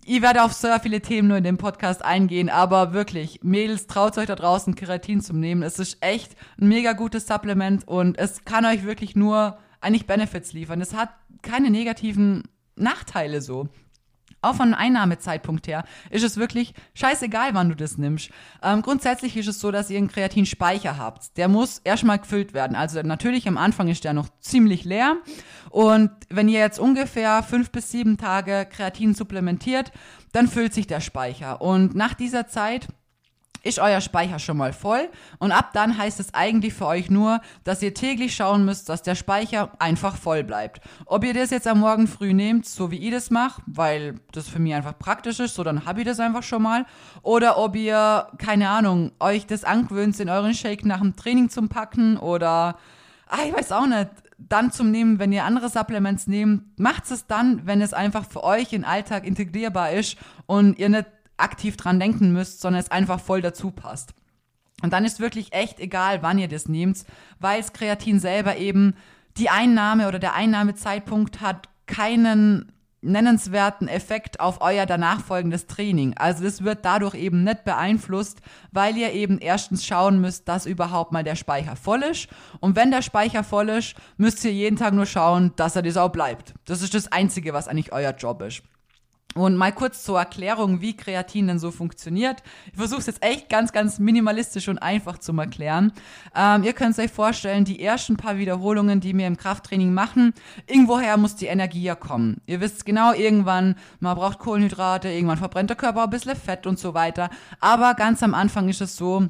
ich 0.05 0.21
werde 0.21 0.43
auf 0.43 0.51
sehr 0.51 0.79
viele 0.81 1.01
Themen 1.01 1.29
nur 1.29 1.37
in 1.37 1.45
dem 1.45 1.57
Podcast 1.57 2.03
eingehen, 2.03 2.49
aber 2.49 2.91
wirklich, 2.91 3.39
Mädels, 3.41 3.87
traut 3.87 4.17
euch 4.17 4.25
da 4.25 4.35
draußen, 4.35 4.75
Keratin 4.75 5.21
zu 5.21 5.33
nehmen. 5.33 5.63
Es 5.63 5.79
ist 5.79 5.97
echt 6.01 6.35
ein 6.59 6.67
mega 6.67 6.91
gutes 6.91 7.25
Supplement 7.25 7.87
und 7.87 8.17
es 8.17 8.43
kann 8.43 8.65
euch 8.65 8.83
wirklich 8.83 9.15
nur 9.15 9.57
eigentlich 9.79 10.05
Benefits 10.05 10.51
liefern. 10.51 10.81
Es 10.81 10.93
hat 10.93 11.09
keine 11.41 11.69
negativen 11.69 12.43
Nachteile 12.75 13.41
so 13.41 13.69
auch 14.43 14.55
von 14.55 14.73
Einnahmezeitpunkt 14.73 15.67
her, 15.67 15.83
ist 16.09 16.23
es 16.23 16.37
wirklich 16.37 16.73
scheißegal, 16.93 17.53
wann 17.53 17.69
du 17.69 17.75
das 17.75 17.97
nimmst. 17.97 18.29
Ähm, 18.61 18.81
grundsätzlich 18.81 19.37
ist 19.37 19.47
es 19.47 19.59
so, 19.59 19.71
dass 19.71 19.89
ihr 19.89 19.97
einen 19.97 20.07
Kreatinspeicher 20.07 20.97
habt. 20.97 21.37
Der 21.37 21.47
muss 21.47 21.79
erstmal 21.79 22.19
gefüllt 22.19 22.53
werden. 22.53 22.75
Also 22.75 23.01
natürlich 23.01 23.47
am 23.47 23.57
Anfang 23.57 23.87
ist 23.87 24.03
der 24.03 24.13
noch 24.13 24.27
ziemlich 24.39 24.83
leer. 24.83 25.17
Und 25.69 26.11
wenn 26.29 26.49
ihr 26.49 26.59
jetzt 26.59 26.79
ungefähr 26.79 27.43
fünf 27.43 27.71
bis 27.71 27.91
sieben 27.91 28.17
Tage 28.17 28.67
Kreatin 28.69 29.15
supplementiert, 29.15 29.91
dann 30.31 30.47
füllt 30.47 30.73
sich 30.73 30.87
der 30.87 30.99
Speicher. 30.99 31.61
Und 31.61 31.95
nach 31.95 32.13
dieser 32.13 32.47
Zeit 32.47 32.87
ist 33.63 33.79
euer 33.79 34.01
Speicher 34.01 34.39
schon 34.39 34.57
mal 34.57 34.73
voll. 34.73 35.09
Und 35.39 35.51
ab 35.51 35.71
dann 35.73 35.97
heißt 35.97 36.19
es 36.19 36.33
eigentlich 36.33 36.73
für 36.73 36.85
euch 36.85 37.09
nur, 37.09 37.41
dass 37.63 37.81
ihr 37.81 37.93
täglich 37.93 38.35
schauen 38.35 38.65
müsst, 38.65 38.89
dass 38.89 39.01
der 39.01 39.15
Speicher 39.15 39.71
einfach 39.79 40.17
voll 40.17 40.43
bleibt. 40.43 40.81
Ob 41.05 41.23
ihr 41.23 41.33
das 41.33 41.49
jetzt 41.49 41.67
am 41.67 41.79
Morgen 41.79 42.07
früh 42.07 42.33
nehmt, 42.33 42.65
so 42.65 42.91
wie 42.91 42.97
ich 42.97 43.11
das 43.11 43.31
mache, 43.31 43.61
weil 43.65 44.15
das 44.33 44.49
für 44.49 44.59
mich 44.59 44.75
einfach 44.75 44.99
praktisch 44.99 45.39
ist, 45.39 45.55
so 45.55 45.63
dann 45.63 45.85
habe 45.85 46.01
ich 46.01 46.05
das 46.05 46.19
einfach 46.19 46.43
schon 46.43 46.61
mal, 46.61 46.85
oder 47.21 47.57
ob 47.57 47.75
ihr, 47.75 48.27
keine 48.37 48.69
Ahnung, 48.69 49.13
euch 49.19 49.47
das 49.47 49.63
angewöhnt, 49.63 50.19
in 50.19 50.29
euren 50.29 50.53
Shake 50.53 50.85
nach 50.85 50.99
dem 50.99 51.15
Training 51.15 51.49
zum 51.49 51.69
Packen 51.69 52.17
oder, 52.17 52.77
ah, 53.27 53.39
ich 53.47 53.53
weiß 53.53 53.71
auch 53.71 53.87
nicht, 53.87 54.09
dann 54.37 54.71
zum 54.71 54.91
Nehmen, 54.91 55.19
wenn 55.19 55.31
ihr 55.31 55.45
andere 55.45 55.69
Supplements 55.69 56.27
nehmt, 56.27 56.77
macht 56.77 57.09
es 57.09 57.27
dann, 57.27 57.65
wenn 57.65 57.81
es 57.81 57.93
einfach 57.93 58.25
für 58.25 58.43
euch 58.43 58.73
in 58.73 58.83
Alltag 58.83 59.25
integrierbar 59.25 59.91
ist 59.91 60.17
und 60.45 60.77
ihr 60.77 60.89
nicht 60.89 61.05
aktiv 61.43 61.77
dran 61.77 61.99
denken 61.99 62.33
müsst, 62.33 62.61
sondern 62.61 62.81
es 62.81 62.91
einfach 62.91 63.19
voll 63.19 63.41
dazu 63.41 63.71
passt. 63.71 64.13
Und 64.81 64.91
dann 64.91 65.05
ist 65.05 65.19
wirklich 65.19 65.53
echt 65.53 65.79
egal, 65.79 66.23
wann 66.23 66.39
ihr 66.39 66.47
das 66.47 66.67
nehmt, 66.67 67.05
weil 67.39 67.61
das 67.61 67.73
Kreatin 67.73 68.19
selber 68.19 68.57
eben 68.57 68.95
die 69.37 69.49
Einnahme 69.49 70.07
oder 70.07 70.19
der 70.19 70.33
Einnahmezeitpunkt 70.33 71.41
hat 71.41 71.69
keinen 71.85 72.71
nennenswerten 73.03 73.87
Effekt 73.87 74.39
auf 74.39 74.61
euer 74.61 74.85
danach 74.85 75.21
folgendes 75.21 75.67
Training. 75.67 76.15
Also 76.17 76.43
das 76.43 76.63
wird 76.63 76.85
dadurch 76.85 77.15
eben 77.15 77.43
nicht 77.43 77.65
beeinflusst, 77.65 78.39
weil 78.71 78.97
ihr 78.97 79.11
eben 79.11 79.39
erstens 79.39 79.85
schauen 79.85 80.21
müsst, 80.21 80.47
dass 80.47 80.65
überhaupt 80.65 81.11
mal 81.11 81.23
der 81.23 81.35
Speicher 81.35 81.75
voll 81.75 82.03
ist. 82.03 82.27
Und 82.59 82.75
wenn 82.75 82.91
der 82.91 83.01
Speicher 83.01 83.43
voll 83.43 83.69
ist, 83.69 83.95
müsst 84.17 84.43
ihr 84.45 84.53
jeden 84.53 84.77
Tag 84.77 84.93
nur 84.93 85.05
schauen, 85.05 85.51
dass 85.55 85.75
er 85.75 85.81
das 85.81 85.97
auch 85.97 86.11
bleibt. 86.11 86.53
Das 86.65 86.81
ist 86.81 86.93
das 86.93 87.11
Einzige, 87.11 87.53
was 87.53 87.67
eigentlich 87.67 87.91
euer 87.91 88.11
Job 88.11 88.41
ist. 88.41 88.63
Und 89.35 89.57
mal 89.57 89.71
kurz 89.71 90.03
zur 90.03 90.19
Erklärung, 90.19 90.81
wie 90.81 90.95
Kreatin 90.95 91.47
denn 91.47 91.57
so 91.57 91.71
funktioniert. 91.71 92.43
Ich 92.71 92.77
versuche 92.77 92.99
es 92.99 93.07
jetzt 93.07 93.23
echt 93.23 93.49
ganz, 93.49 93.71
ganz 93.71 93.97
minimalistisch 93.97 94.67
und 94.67 94.77
einfach 94.77 95.17
zu 95.17 95.35
erklären. 95.35 95.91
Ähm, 96.35 96.63
ihr 96.63 96.73
könnt 96.73 96.99
euch 96.99 97.11
vorstellen, 97.11 97.65
die 97.65 97.81
ersten 97.81 98.15
paar 98.15 98.37
Wiederholungen, 98.37 98.99
die 98.99 99.17
wir 99.17 99.25
im 99.25 99.37
Krafttraining 99.37 99.91
machen, 99.91 100.33
irgendwoher 100.67 101.17
muss 101.17 101.35
die 101.35 101.47
Energie 101.47 101.81
ja 101.81 101.95
kommen. 101.95 102.41
Ihr 102.45 102.61
wisst 102.61 102.85
genau, 102.85 103.11
irgendwann, 103.13 103.75
man 103.99 104.15
braucht 104.15 104.37
Kohlenhydrate, 104.37 105.09
irgendwann 105.09 105.37
verbrennt 105.37 105.71
der 105.71 105.77
Körper 105.77 106.03
ein 106.03 106.11
bisschen 106.11 106.35
Fett 106.35 106.67
und 106.67 106.77
so 106.77 106.93
weiter. 106.93 107.31
Aber 107.59 107.95
ganz 107.95 108.21
am 108.21 108.35
Anfang 108.35 108.69
ist 108.69 108.81
es 108.81 108.95
so, 108.95 109.27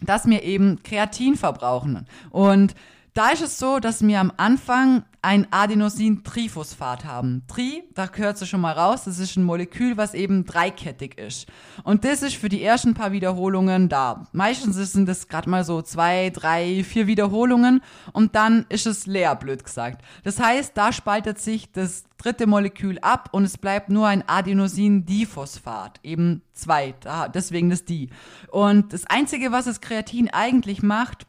dass 0.00 0.26
wir 0.26 0.42
eben 0.42 0.82
Kreatin 0.82 1.36
verbrauchen. 1.36 2.06
Und 2.30 2.74
da 3.14 3.30
ist 3.30 3.42
es 3.42 3.58
so, 3.58 3.78
dass 3.78 4.04
wir 4.04 4.20
am 4.20 4.32
Anfang 4.36 5.04
ein 5.22 5.46
Adenosin-Triphosphat 5.50 7.04
haben. 7.04 7.42
Tri, 7.48 7.82
da 7.94 8.06
gehört 8.06 8.40
es 8.40 8.48
schon 8.48 8.60
mal 8.60 8.72
raus, 8.72 9.04
das 9.04 9.18
ist 9.18 9.36
ein 9.36 9.42
Molekül, 9.42 9.96
was 9.96 10.14
eben 10.14 10.44
dreikettig 10.44 11.18
ist. 11.18 11.46
Und 11.82 12.04
das 12.04 12.22
ist 12.22 12.36
für 12.36 12.48
die 12.48 12.62
ersten 12.62 12.94
paar 12.94 13.12
Wiederholungen 13.12 13.88
da. 13.88 14.26
Meistens 14.32 14.76
sind 14.92 15.06
das 15.08 15.28
gerade 15.28 15.50
mal 15.50 15.64
so 15.64 15.82
zwei, 15.82 16.30
drei, 16.30 16.84
vier 16.84 17.06
Wiederholungen 17.06 17.82
und 18.12 18.34
dann 18.36 18.66
ist 18.68 18.86
es 18.86 19.06
leer, 19.06 19.34
blöd 19.34 19.64
gesagt. 19.64 20.04
Das 20.24 20.38
heißt, 20.40 20.76
da 20.76 20.92
spaltet 20.92 21.38
sich 21.40 21.72
das 21.72 22.04
dritte 22.16 22.46
Molekül 22.46 22.98
ab 23.00 23.30
und 23.32 23.44
es 23.44 23.58
bleibt 23.58 23.90
nur 23.90 24.06
ein 24.06 24.22
Adenosin-Diphosphat, 24.26 26.00
eben 26.02 26.42
zwei, 26.52 26.94
deswegen 27.34 27.70
das 27.70 27.84
Di. 27.84 28.10
Und 28.50 28.92
das 28.92 29.06
Einzige, 29.06 29.52
was 29.52 29.64
das 29.64 29.80
Kreatin 29.80 30.28
eigentlich 30.30 30.82
macht, 30.82 31.26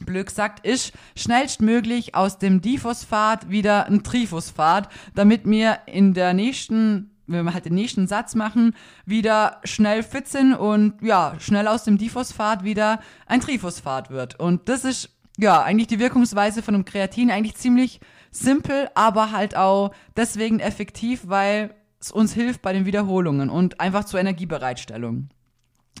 blöd 0.00 0.26
gesagt, 0.26 0.66
ist 0.66 0.92
schnellstmöglich 1.16 2.14
aus 2.14 2.38
dem 2.38 2.60
Diphosphat 2.60 3.50
wieder 3.50 3.86
ein 3.86 4.02
Triphosphat, 4.02 4.88
damit 5.14 5.42
wir 5.44 5.78
in 5.86 6.14
der 6.14 6.34
nächsten 6.34 7.10
wenn 7.26 7.44
wir 7.44 7.54
halt 7.54 7.64
den 7.64 7.74
nächsten 7.74 8.06
Satz 8.06 8.34
machen, 8.34 8.74
wieder 9.06 9.60
schnell 9.64 10.02
fit 10.02 10.28
sind 10.28 10.54
und 10.54 11.00
ja, 11.00 11.36
schnell 11.38 11.68
aus 11.68 11.84
dem 11.84 11.98
Diphosphat 11.98 12.64
wieder 12.64 13.00
ein 13.26 13.40
Triphosphat 13.40 14.10
wird. 14.10 14.38
Und 14.38 14.68
das 14.68 14.84
ist 14.84 15.10
ja 15.38 15.62
eigentlich 15.62 15.88
die 15.88 15.98
Wirkungsweise 15.98 16.62
von 16.62 16.74
einem 16.74 16.84
Kreatin 16.84 17.30
eigentlich 17.30 17.54
ziemlich 17.54 18.00
simpel, 18.30 18.88
aber 18.94 19.30
halt 19.32 19.56
auch 19.56 19.92
deswegen 20.16 20.60
effektiv, 20.60 21.22
weil 21.26 21.74
es 22.00 22.10
uns 22.10 22.34
hilft 22.34 22.60
bei 22.60 22.72
den 22.72 22.84
Wiederholungen 22.84 23.48
und 23.48 23.80
einfach 23.80 24.04
zur 24.04 24.20
Energiebereitstellung. 24.20 25.30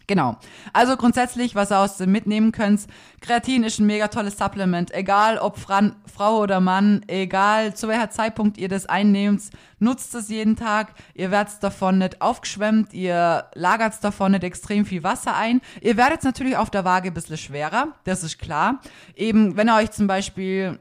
Genau. 0.06 0.36
Also 0.74 0.96
grundsätzlich, 0.96 1.54
was 1.54 1.72
ihr 1.72 1.78
aus 1.78 1.96
dem 1.96 2.12
mitnehmen 2.12 2.52
könnt, 2.52 2.86
Kreatin 3.22 3.64
ist 3.64 3.78
ein 3.78 3.86
mega 3.86 4.08
tolles 4.08 4.36
Supplement. 4.36 4.92
Egal 4.92 5.38
ob 5.38 5.58
Fran 5.58 5.96
Frau 6.12 6.40
oder 6.40 6.60
Mann, 6.60 7.02
egal 7.06 7.74
zu 7.74 7.88
welcher 7.88 8.10
Zeitpunkt 8.10 8.58
ihr 8.58 8.68
das 8.68 8.84
einnehmt, 8.84 9.42
nutzt 9.78 10.14
es 10.14 10.28
jeden 10.28 10.56
Tag. 10.56 10.92
Ihr 11.14 11.30
werdet 11.30 11.62
davon 11.62 11.98
nicht 11.98 12.20
aufgeschwemmt, 12.20 12.92
ihr 12.92 13.46
lagert 13.54 14.04
davon 14.04 14.32
nicht 14.32 14.44
extrem 14.44 14.84
viel 14.84 15.02
Wasser 15.02 15.34
ein. 15.34 15.62
Ihr 15.80 15.96
werdet 15.96 16.22
natürlich 16.22 16.56
auf 16.56 16.68
der 16.68 16.84
Waage 16.84 17.08
ein 17.08 17.14
bisschen 17.14 17.38
schwerer, 17.38 17.88
das 18.04 18.22
ist 18.24 18.38
klar. 18.38 18.80
Eben, 19.16 19.56
wenn 19.56 19.68
ihr 19.68 19.76
euch 19.76 19.90
zum 19.90 20.06
Beispiel 20.06 20.78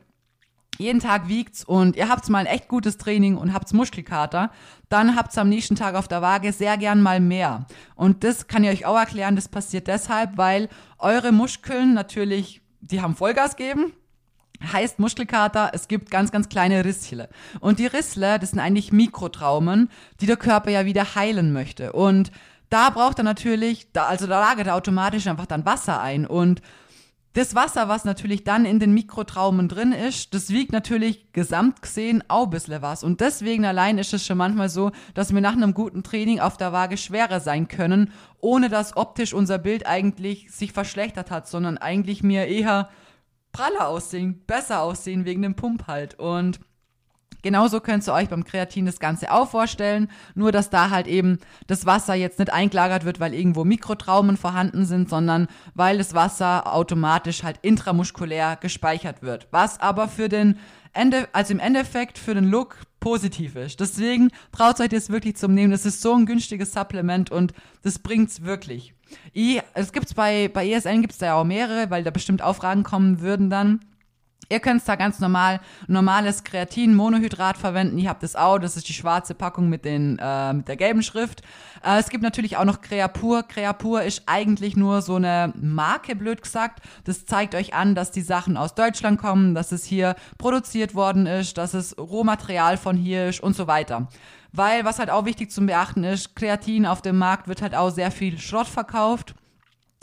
jeden 0.77 0.99
Tag 0.99 1.27
wiegt's 1.27 1.63
und 1.63 1.95
ihr 1.95 2.09
habt 2.09 2.27
mal 2.29 2.39
ein 2.39 2.45
echt 2.45 2.67
gutes 2.67 2.97
Training 2.97 3.37
und 3.37 3.53
habt's 3.53 3.73
Muskelkater, 3.73 4.51
dann 4.89 5.15
habt's 5.15 5.37
am 5.37 5.49
nächsten 5.49 5.75
Tag 5.75 5.95
auf 5.95 6.07
der 6.07 6.21
Waage 6.21 6.51
sehr 6.51 6.77
gern 6.77 7.01
mal 7.01 7.19
mehr. 7.19 7.65
Und 7.95 8.23
das 8.23 8.47
kann 8.47 8.63
ich 8.63 8.69
euch 8.69 8.85
auch 8.85 8.97
erklären, 8.97 9.35
das 9.35 9.47
passiert 9.47 9.87
deshalb, 9.87 10.37
weil 10.37 10.69
eure 10.97 11.31
Muskeln 11.31 11.93
natürlich, 11.93 12.61
die 12.81 13.01
haben 13.01 13.15
Vollgas 13.15 13.55
geben, 13.55 13.93
heißt 14.71 14.99
Muskelkater, 14.99 15.71
es 15.73 15.87
gibt 15.87 16.09
ganz, 16.09 16.31
ganz 16.31 16.49
kleine 16.49 16.85
Risschen. 16.85 17.23
Und 17.59 17.79
die 17.79 17.87
Rissle, 17.87 18.39
das 18.39 18.51
sind 18.51 18.59
eigentlich 18.59 18.91
Mikrotraumen, 18.91 19.89
die 20.21 20.25
der 20.25 20.37
Körper 20.37 20.71
ja 20.71 20.85
wieder 20.85 21.15
heilen 21.15 21.53
möchte. 21.53 21.91
Und 21.93 22.31
da 22.69 22.89
braucht 22.89 23.19
er 23.19 23.23
natürlich, 23.23 23.87
also 23.93 24.25
da 24.25 24.39
lagert 24.39 24.67
er 24.67 24.75
automatisch 24.75 25.27
einfach 25.27 25.45
dann 25.45 25.65
Wasser 25.65 26.01
ein 26.01 26.25
und 26.25 26.61
Das 27.33 27.55
Wasser, 27.55 27.87
was 27.89 28.05
natürlich 28.05 28.43
dann 28.43 28.63
in 28.63 28.79
den 28.79 28.93
Mikrotraumen 28.93 29.67
drin 29.67 29.91
ist, 29.91 30.35
das 30.35 30.51
wiegt 30.51 30.71
natürlich 30.71 31.33
gesamt 31.33 31.81
gesehen 31.81 32.23
auch 32.27 32.43
ein 32.43 32.51
bisschen 32.51 32.83
was. 32.83 33.03
Und 33.03 33.21
deswegen 33.21 33.65
allein 33.65 33.97
ist 33.97 34.13
es 34.13 34.23
schon 34.23 34.37
manchmal 34.37 34.69
so, 34.69 34.91
dass 35.15 35.33
wir 35.33 35.41
nach 35.41 35.53
einem 35.53 35.73
guten 35.73 36.03
Training 36.03 36.39
auf 36.39 36.57
der 36.57 36.73
Waage 36.73 36.95
schwerer 36.95 37.39
sein 37.39 37.67
können, 37.67 38.11
ohne 38.39 38.69
dass 38.69 38.95
optisch 38.95 39.33
unser 39.33 39.57
Bild 39.57 39.87
eigentlich 39.87 40.51
sich 40.51 40.73
verschlechtert 40.73 41.31
hat, 41.31 41.47
sondern 41.47 41.79
eigentlich 41.79 42.21
mir 42.21 42.45
eher 42.45 42.89
praller 43.51 43.87
aussehen, 43.87 44.43
besser 44.45 44.81
aussehen 44.81 45.25
wegen 45.25 45.41
dem 45.41 45.55
Pump 45.55 45.87
halt. 45.87 46.19
Und 46.19 46.59
Genauso 47.43 47.81
könnt 47.81 48.07
ihr 48.07 48.13
euch 48.13 48.29
beim 48.29 48.43
Kreatin 48.43 48.85
das 48.85 48.99
Ganze 48.99 49.31
auch 49.31 49.49
vorstellen, 49.49 50.09
nur 50.33 50.51
dass 50.51 50.69
da 50.69 50.89
halt 50.89 51.07
eben 51.07 51.39
das 51.67 51.85
Wasser 51.85 52.15
jetzt 52.15 52.39
nicht 52.39 52.51
eingelagert 52.51 53.05
wird, 53.05 53.19
weil 53.19 53.33
irgendwo 53.33 53.65
Mikrotraumen 53.65 54.37
vorhanden 54.37 54.85
sind, 54.85 55.09
sondern 55.09 55.47
weil 55.75 55.97
das 55.97 56.15
Wasser 56.15 56.73
automatisch 56.73 57.43
halt 57.43 57.59
intramuskulär 57.61 58.57
gespeichert 58.59 59.21
wird. 59.21 59.47
Was 59.51 59.79
aber 59.79 60.07
für 60.07 60.29
den 60.29 60.57
Ende, 60.93 61.27
also 61.33 61.53
im 61.53 61.59
Endeffekt 61.59 62.17
für 62.17 62.33
den 62.33 62.45
Look 62.45 62.77
positiv 62.99 63.55
ist. 63.57 63.79
Deswegen 63.79 64.29
traut 64.51 64.79
euch 64.79 64.89
das 64.89 65.09
wirklich 65.09 65.35
zum 65.35 65.53
Nehmen. 65.53 65.71
Das 65.71 65.85
ist 65.85 66.01
so 66.01 66.13
ein 66.13 66.25
günstiges 66.25 66.71
Supplement 66.71 67.29
und 67.29 67.53
das 67.81 67.99
bringt's 67.99 68.43
wirklich. 68.43 68.93
I, 69.35 69.59
es 69.73 69.91
gibt's 69.91 70.13
bei, 70.13 70.47
bei 70.47 70.67
ESN 70.67 71.01
gibt's 71.01 71.17
da 71.17 71.25
ja 71.25 71.35
auch 71.35 71.43
mehrere, 71.43 71.89
weil 71.89 72.03
da 72.03 72.11
bestimmt 72.11 72.41
auch 72.41 72.55
Fragen 72.55 72.83
kommen 72.83 73.19
würden 73.19 73.49
dann. 73.49 73.81
Ihr 74.49 74.59
könnt 74.59 74.87
da 74.87 74.95
ganz 74.95 75.19
normal 75.19 75.59
normales 75.87 76.43
Kreatin, 76.43 76.95
Monohydrat 76.95 77.57
verwenden. 77.57 77.97
Ihr 77.97 78.09
habt 78.09 78.23
das 78.23 78.35
auch, 78.35 78.59
das 78.59 78.77
ist 78.77 78.87
die 78.89 78.93
schwarze 78.93 79.33
Packung 79.33 79.69
mit, 79.69 79.85
den, 79.85 80.19
äh, 80.19 80.53
mit 80.53 80.67
der 80.67 80.75
gelben 80.75 81.03
Schrift. 81.03 81.41
Äh, 81.83 81.99
es 81.99 82.09
gibt 82.09 82.23
natürlich 82.23 82.57
auch 82.57 82.65
noch 82.65 82.81
Creapur. 82.81 83.43
Creapur 83.43 84.03
ist 84.03 84.23
eigentlich 84.25 84.75
nur 84.75 85.01
so 85.01 85.15
eine 85.15 85.53
Marke, 85.55 86.15
blöd 86.15 86.41
gesagt. 86.41 86.83
Das 87.05 87.25
zeigt 87.25 87.55
euch 87.55 87.73
an, 87.73 87.95
dass 87.95 88.11
die 88.11 88.21
Sachen 88.21 88.57
aus 88.57 88.75
Deutschland 88.75 89.19
kommen, 89.19 89.55
dass 89.55 89.71
es 89.71 89.85
hier 89.85 90.15
produziert 90.37 90.95
worden 90.95 91.25
ist, 91.25 91.57
dass 91.57 91.73
es 91.73 91.97
Rohmaterial 91.97 92.77
von 92.77 92.97
hier 92.97 93.29
ist 93.29 93.41
und 93.41 93.55
so 93.55 93.67
weiter. 93.67 94.07
Weil, 94.51 94.85
was 94.85 94.99
halt 94.99 95.09
auch 95.09 95.25
wichtig 95.25 95.51
zu 95.51 95.65
beachten 95.65 96.03
ist, 96.03 96.35
Kreatin 96.35 96.85
auf 96.85 97.01
dem 97.01 97.17
Markt 97.17 97.47
wird 97.47 97.61
halt 97.61 97.73
auch 97.73 97.89
sehr 97.89 98.11
viel 98.11 98.37
Schrott 98.37 98.67
verkauft. 98.67 99.33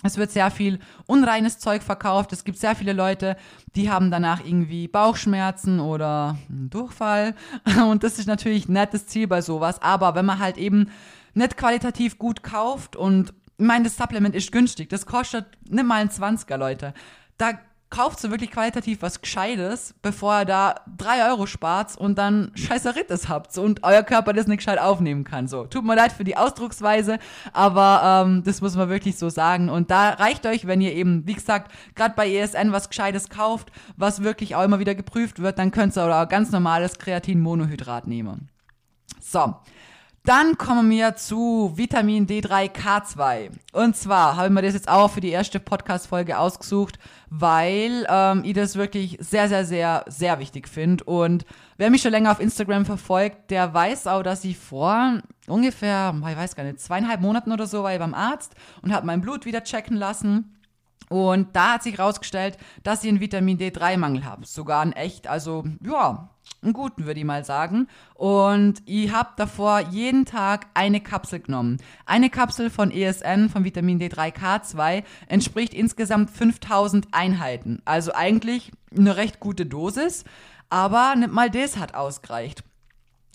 Es 0.02 0.16
wird 0.16 0.30
sehr 0.30 0.50
viel 0.50 0.78
unreines 1.06 1.58
Zeug 1.58 1.82
verkauft. 1.82 2.32
Es 2.32 2.44
gibt 2.44 2.58
sehr 2.58 2.74
viele 2.74 2.92
Leute, 2.92 3.36
die 3.76 3.90
haben 3.90 4.10
danach 4.10 4.44
irgendwie 4.44 4.88
Bauchschmerzen 4.88 5.80
oder 5.80 6.38
Durchfall. 6.48 7.34
Und 7.90 8.02
das 8.02 8.18
ist 8.18 8.26
natürlich 8.26 8.68
ein 8.68 8.74
nettes 8.74 9.06
Ziel 9.06 9.26
bei 9.26 9.42
sowas. 9.42 9.82
Aber 9.82 10.14
wenn 10.14 10.26
man 10.26 10.38
halt 10.38 10.56
eben 10.56 10.90
nicht 11.34 11.56
qualitativ 11.56 12.18
gut 12.18 12.42
kauft 12.42 12.96
und 12.96 13.32
ich 13.58 13.66
meine, 13.66 13.84
das 13.84 13.96
Supplement 13.96 14.34
ist 14.34 14.52
günstig. 14.52 14.88
Das 14.88 15.04
kostet 15.04 15.46
nicht 15.68 15.84
mal 15.84 16.00
ein 16.00 16.08
20er, 16.08 16.56
Leute. 16.56 16.94
Da 17.36 17.52
kauft 17.90 18.20
so 18.20 18.30
wirklich 18.30 18.52
qualitativ 18.52 19.02
was 19.02 19.20
Gescheites, 19.20 19.94
bevor 20.00 20.40
ihr 20.40 20.44
da 20.44 20.76
drei 20.96 21.28
Euro 21.28 21.46
spart 21.46 21.96
und 21.98 22.18
dann 22.18 22.52
Scheißeritis 22.54 23.28
habt 23.28 23.58
und 23.58 23.82
euer 23.82 24.04
Körper 24.04 24.32
das 24.32 24.46
nicht 24.46 24.58
gescheit 24.58 24.78
aufnehmen 24.78 25.24
kann. 25.24 25.48
So, 25.48 25.66
tut 25.66 25.84
mir 25.84 25.96
leid 25.96 26.12
für 26.12 26.24
die 26.24 26.36
Ausdrucksweise, 26.36 27.18
aber 27.52 28.24
ähm, 28.24 28.44
das 28.44 28.60
muss 28.60 28.76
man 28.76 28.88
wirklich 28.88 29.18
so 29.18 29.28
sagen. 29.28 29.68
Und 29.68 29.90
da 29.90 30.10
reicht 30.10 30.46
euch, 30.46 30.66
wenn 30.66 30.80
ihr 30.80 30.94
eben, 30.94 31.26
wie 31.26 31.34
gesagt, 31.34 31.72
gerade 31.96 32.14
bei 32.14 32.32
ESN 32.32 32.70
was 32.72 32.88
Gescheites 32.88 33.28
kauft, 33.28 33.72
was 33.96 34.22
wirklich 34.22 34.54
auch 34.54 34.62
immer 34.62 34.78
wieder 34.78 34.94
geprüft 34.94 35.40
wird, 35.40 35.58
dann 35.58 35.72
könnt 35.72 35.96
ihr 35.96 36.04
auch 36.04 36.28
ganz 36.28 36.52
normales 36.52 36.98
Kreatin-Monohydrat 36.98 38.06
nehmen. 38.06 38.48
So, 39.20 39.54
dann 40.24 40.58
kommen 40.58 40.90
wir 40.90 41.16
zu 41.16 41.72
Vitamin 41.76 42.26
D3K2. 42.26 43.50
Und 43.72 43.96
zwar 43.96 44.36
habe 44.36 44.48
ich 44.48 44.52
mir 44.52 44.62
das 44.62 44.74
jetzt 44.74 44.88
auch 44.88 45.10
für 45.10 45.22
die 45.22 45.30
erste 45.30 45.58
Podcast-Folge 45.60 46.38
ausgesucht, 46.38 46.98
weil 47.30 48.06
ähm, 48.08 48.42
ich 48.44 48.52
das 48.52 48.76
wirklich 48.76 49.16
sehr, 49.20 49.48
sehr, 49.48 49.64
sehr, 49.64 50.04
sehr 50.08 50.38
wichtig 50.38 50.68
finde. 50.68 51.04
Und 51.04 51.46
wer 51.78 51.88
mich 51.88 52.02
schon 52.02 52.10
länger 52.10 52.32
auf 52.32 52.40
Instagram 52.40 52.84
verfolgt, 52.84 53.50
der 53.50 53.72
weiß 53.72 54.08
auch, 54.08 54.22
dass 54.22 54.44
ich 54.44 54.58
vor 54.58 55.20
ungefähr, 55.46 56.14
ich 56.14 56.36
weiß 56.36 56.54
gar 56.54 56.64
nicht, 56.64 56.80
zweieinhalb 56.80 57.22
Monaten 57.22 57.50
oder 57.50 57.66
so 57.66 57.82
war 57.82 57.92
ich 57.94 57.98
beim 57.98 58.14
Arzt 58.14 58.54
und 58.82 58.92
habe 58.92 59.06
mein 59.06 59.22
Blut 59.22 59.46
wieder 59.46 59.64
checken 59.64 59.96
lassen. 59.96 60.54
Und 61.08 61.56
da 61.56 61.74
hat 61.74 61.82
sich 61.82 61.98
herausgestellt, 61.98 62.56
dass 62.84 63.02
ich 63.02 63.08
einen 63.08 63.20
Vitamin 63.20 63.58
D3-Mangel 63.58 64.24
habe. 64.24 64.46
Sogar 64.46 64.82
ein 64.82 64.92
echt, 64.92 65.26
also 65.26 65.64
ja, 65.84 66.30
einen 66.62 66.72
guten, 66.72 67.06
würde 67.06 67.18
ich 67.18 67.26
mal 67.26 67.44
sagen. 67.44 67.88
Und 68.14 68.82
ich 68.86 69.12
habe 69.12 69.30
davor 69.36 69.80
jeden 69.90 70.24
Tag 70.24 70.66
eine 70.74 71.00
Kapsel 71.00 71.40
genommen. 71.40 71.78
Eine 72.06 72.30
Kapsel 72.30 72.70
von 72.70 72.90
ESN, 72.90 73.48
von 73.48 73.64
Vitamin 73.64 74.00
D3K2, 74.00 75.02
entspricht 75.26 75.74
insgesamt 75.74 76.30
5000 76.30 77.08
Einheiten. 77.12 77.82
Also 77.84 78.12
eigentlich 78.12 78.72
eine 78.96 79.16
recht 79.16 79.40
gute 79.40 79.66
Dosis, 79.66 80.24
aber 80.68 81.14
nicht 81.16 81.32
mal 81.32 81.50
das 81.50 81.76
hat 81.76 81.94
ausgereicht. 81.94 82.62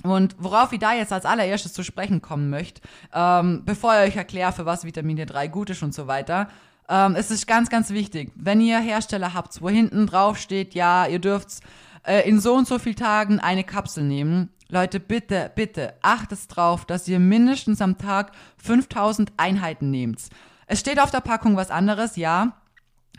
Und 0.04 0.36
worauf 0.38 0.72
ich 0.72 0.80
da 0.80 0.94
jetzt 0.94 1.12
als 1.12 1.26
allererstes 1.26 1.74
zu 1.74 1.84
sprechen 1.84 2.22
kommen 2.22 2.50
möchte, 2.50 2.82
ähm, 3.12 3.64
bevor 3.66 3.96
ich 3.96 4.10
euch 4.10 4.16
erkläre, 4.18 4.54
für 4.54 4.66
was 4.66 4.86
Vitamin 4.86 5.18
D3 5.18 5.48
gut 5.48 5.72
ist 5.72 5.82
und 5.82 5.96
so 5.96 6.06
weiter, 6.06 6.48
ähm, 6.90 7.16
es 7.16 7.32
ist 7.32 7.48
ganz, 7.48 7.70
ganz 7.70 7.90
wichtig, 7.90 8.32
wenn 8.36 8.62
ihr 8.62 8.80
Hersteller 8.80 9.34
habt, 9.34 9.62
wo 9.62 9.70
hinten 9.70 10.08
drauf 10.08 10.38
steht, 10.38 10.74
ja, 10.74 11.08
ihr 11.08 11.20
dürft 11.20 11.60
äh, 12.04 12.28
in 12.28 12.40
so 12.40 12.54
und 12.54 12.68
so 12.68 12.80
vielen 12.80 12.96
Tagen 12.96 13.40
eine 13.40 13.64
Kapsel 13.64 14.04
nehmen. 14.04 14.50
Leute, 14.70 15.00
bitte, 15.00 15.52
bitte, 15.56 15.94
achtet 16.02 16.40
drauf, 16.50 16.86
dass 16.86 17.08
ihr 17.08 17.20
mindestens 17.20 17.82
am 17.82 17.98
Tag 17.98 18.32
5000 18.58 19.34
Einheiten 19.38 19.92
nehmt. 19.92 20.22
Es 20.68 20.80
steht 20.80 21.00
auf 21.00 21.12
der 21.12 21.22
Packung 21.22 21.56
was 21.56 21.72
anderes, 21.72 22.16
ja. 22.16 22.58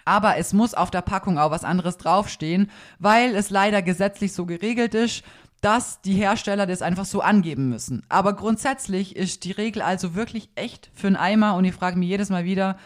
Aber 0.04 0.36
es 0.36 0.52
muss 0.52 0.74
auf 0.74 0.90
der 0.90 1.02
Packung 1.02 1.38
auch 1.38 1.50
was 1.50 1.64
anderes 1.64 1.96
draufstehen, 1.96 2.70
weil 2.98 3.34
es 3.34 3.50
leider 3.50 3.82
gesetzlich 3.82 4.32
so 4.32 4.46
geregelt 4.46 4.94
ist, 4.94 5.24
dass 5.60 6.00
die 6.00 6.14
Hersteller 6.14 6.66
das 6.66 6.82
einfach 6.82 7.04
so 7.04 7.20
angeben 7.20 7.68
müssen. 7.68 8.02
Aber 8.08 8.34
grundsätzlich 8.34 9.16
ist 9.16 9.44
die 9.44 9.52
Regel 9.52 9.82
also 9.82 10.14
wirklich 10.14 10.48
echt 10.54 10.90
für 10.94 11.08
einen 11.08 11.16
Eimer 11.16 11.54
und 11.56 11.64
ich 11.64 11.74
frage 11.74 11.98
mich 11.98 12.08
jedes 12.08 12.30
Mal 12.30 12.44
wieder, 12.44 12.76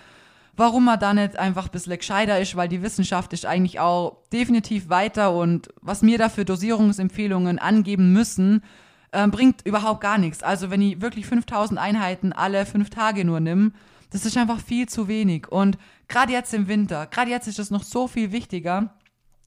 warum 0.60 0.84
man 0.84 1.00
da 1.00 1.14
nicht 1.14 1.38
einfach 1.38 1.64
ein 1.64 1.70
bisschen 1.70 1.96
gescheiter 1.96 2.38
ist, 2.38 2.54
weil 2.54 2.68
die 2.68 2.82
Wissenschaft 2.82 3.32
ist 3.32 3.46
eigentlich 3.46 3.80
auch 3.80 4.18
definitiv 4.30 4.90
weiter 4.90 5.34
und 5.34 5.70
was 5.80 6.02
mir 6.02 6.18
da 6.18 6.28
für 6.28 6.44
Dosierungsempfehlungen 6.44 7.58
angeben 7.58 8.12
müssen, 8.12 8.62
äh, 9.10 9.26
bringt 9.26 9.62
überhaupt 9.64 10.02
gar 10.02 10.18
nichts. 10.18 10.42
Also 10.42 10.70
wenn 10.70 10.82
ich 10.82 11.00
wirklich 11.00 11.26
5000 11.26 11.80
Einheiten 11.80 12.34
alle 12.34 12.66
fünf 12.66 12.90
Tage 12.90 13.24
nur 13.24 13.40
nimm, 13.40 13.72
das 14.10 14.26
ist 14.26 14.36
einfach 14.36 14.60
viel 14.60 14.86
zu 14.86 15.08
wenig. 15.08 15.48
Und 15.48 15.78
gerade 16.08 16.34
jetzt 16.34 16.52
im 16.52 16.68
Winter, 16.68 17.06
gerade 17.06 17.30
jetzt 17.30 17.48
ist 17.48 17.58
es 17.58 17.70
noch 17.70 17.82
so 17.82 18.06
viel 18.06 18.30
wichtiger, 18.30 18.92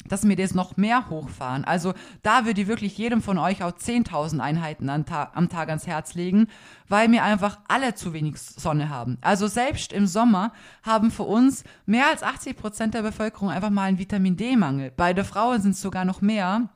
dass 0.07 0.27
wir 0.27 0.35
das 0.35 0.53
noch 0.53 0.77
mehr 0.77 1.09
hochfahren. 1.09 1.63
Also 1.65 1.93
da 2.21 2.45
würde 2.45 2.61
ich 2.61 2.67
wirklich 2.67 2.97
jedem 2.97 3.21
von 3.21 3.37
euch 3.37 3.63
auch 3.63 3.71
10.000 3.71 4.39
Einheiten 4.39 4.89
am 4.89 5.05
Tag, 5.05 5.31
am 5.35 5.49
Tag 5.49 5.69
ans 5.69 5.87
Herz 5.87 6.13
legen, 6.13 6.47
weil 6.87 7.11
wir 7.11 7.23
einfach 7.23 7.59
alle 7.67 7.95
zu 7.95 8.13
wenig 8.13 8.39
Sonne 8.39 8.89
haben. 8.89 9.17
Also 9.21 9.47
selbst 9.47 9.93
im 9.93 10.07
Sommer 10.07 10.51
haben 10.83 11.11
für 11.11 11.23
uns 11.23 11.63
mehr 11.85 12.07
als 12.07 12.23
80 12.23 12.57
Prozent 12.57 12.93
der 12.93 13.01
Bevölkerung 13.01 13.49
einfach 13.49 13.69
mal 13.69 13.83
einen 13.83 13.99
Vitamin 13.99 14.37
D-Mangel. 14.37 14.91
Bei 14.95 15.13
der 15.13 15.25
Frauen 15.25 15.61
sind 15.61 15.71
es 15.71 15.81
sogar 15.81 16.05
noch 16.05 16.21
mehr. 16.21 16.69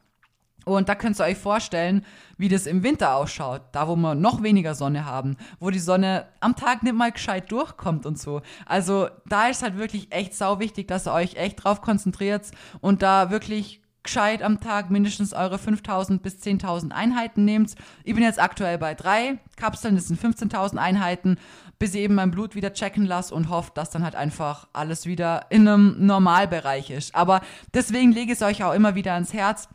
Und 0.68 0.90
da 0.90 0.96
könnt 0.96 1.20
ihr 1.20 1.24
euch 1.24 1.38
vorstellen, 1.38 2.06
wie 2.38 2.50
das 2.50 2.66
im 2.66 2.84
Winter 2.84 3.16
ausschaut, 3.16 3.62
da 3.72 3.88
wo 3.88 3.96
wir 3.96 4.16
noch 4.16 4.44
weniger 4.44 4.76
Sonne 4.76 5.06
haben, 5.06 5.38
wo 5.60 5.70
die 5.70 5.80
Sonne 5.80 6.26
am 6.42 6.56
Tag 6.56 6.84
nicht 6.84 6.96
mal 6.96 7.12
gescheit 7.12 7.52
durchkommt 7.52 8.06
und 8.06 8.20
so. 8.20 8.42
Also 8.66 9.08
da 9.26 9.48
ist 9.48 9.64
halt 9.64 9.78
wirklich 9.78 10.12
echt 10.12 10.36
sau 10.36 10.60
wichtig, 10.60 10.88
dass 10.88 11.08
ihr 11.08 11.14
euch 11.14 11.36
echt 11.36 11.64
drauf 11.64 11.82
konzentriert 11.82 12.52
und 12.82 13.02
da 13.02 13.32
wirklich 13.32 13.82
gescheit 14.04 14.42
am 14.42 14.62
Tag 14.62 14.90
mindestens 14.90 15.34
eure 15.34 15.58
5000 15.58 16.24
bis 16.24 16.36
10.000 16.36 16.92
Einheiten 16.92 17.46
nehmt. 17.46 17.76
Ich 18.04 18.14
bin 18.14 18.24
jetzt 18.24 18.42
aktuell 18.42 18.78
bei 18.78 18.94
drei 18.94 19.38
Kapseln, 19.58 19.96
das 19.96 20.08
sind 20.08 20.20
15.000 20.20 20.78
Einheiten, 20.78 21.38
bis 21.78 21.94
ich 21.94 22.02
eben 22.02 22.16
mein 22.16 22.32
Blut 22.32 22.56
wieder 22.56 22.74
checken 22.74 23.06
lasse 23.06 23.36
und 23.36 23.50
hoffe, 23.50 23.72
dass 23.76 23.90
dann 23.90 24.04
halt 24.04 24.16
einfach 24.16 24.68
alles 24.74 25.06
wieder 25.06 25.46
in 25.50 25.68
einem 25.68 26.06
Normalbereich 26.06 26.90
ist. 26.90 27.16
Aber 27.16 27.42
deswegen 27.74 28.12
lege 28.12 28.32
ich 28.32 28.40
es 28.40 28.44
euch 28.44 28.64
auch 28.64 28.74
immer 28.74 28.96
wieder 28.96 29.14
ans 29.14 29.34
Herz, 29.34 29.68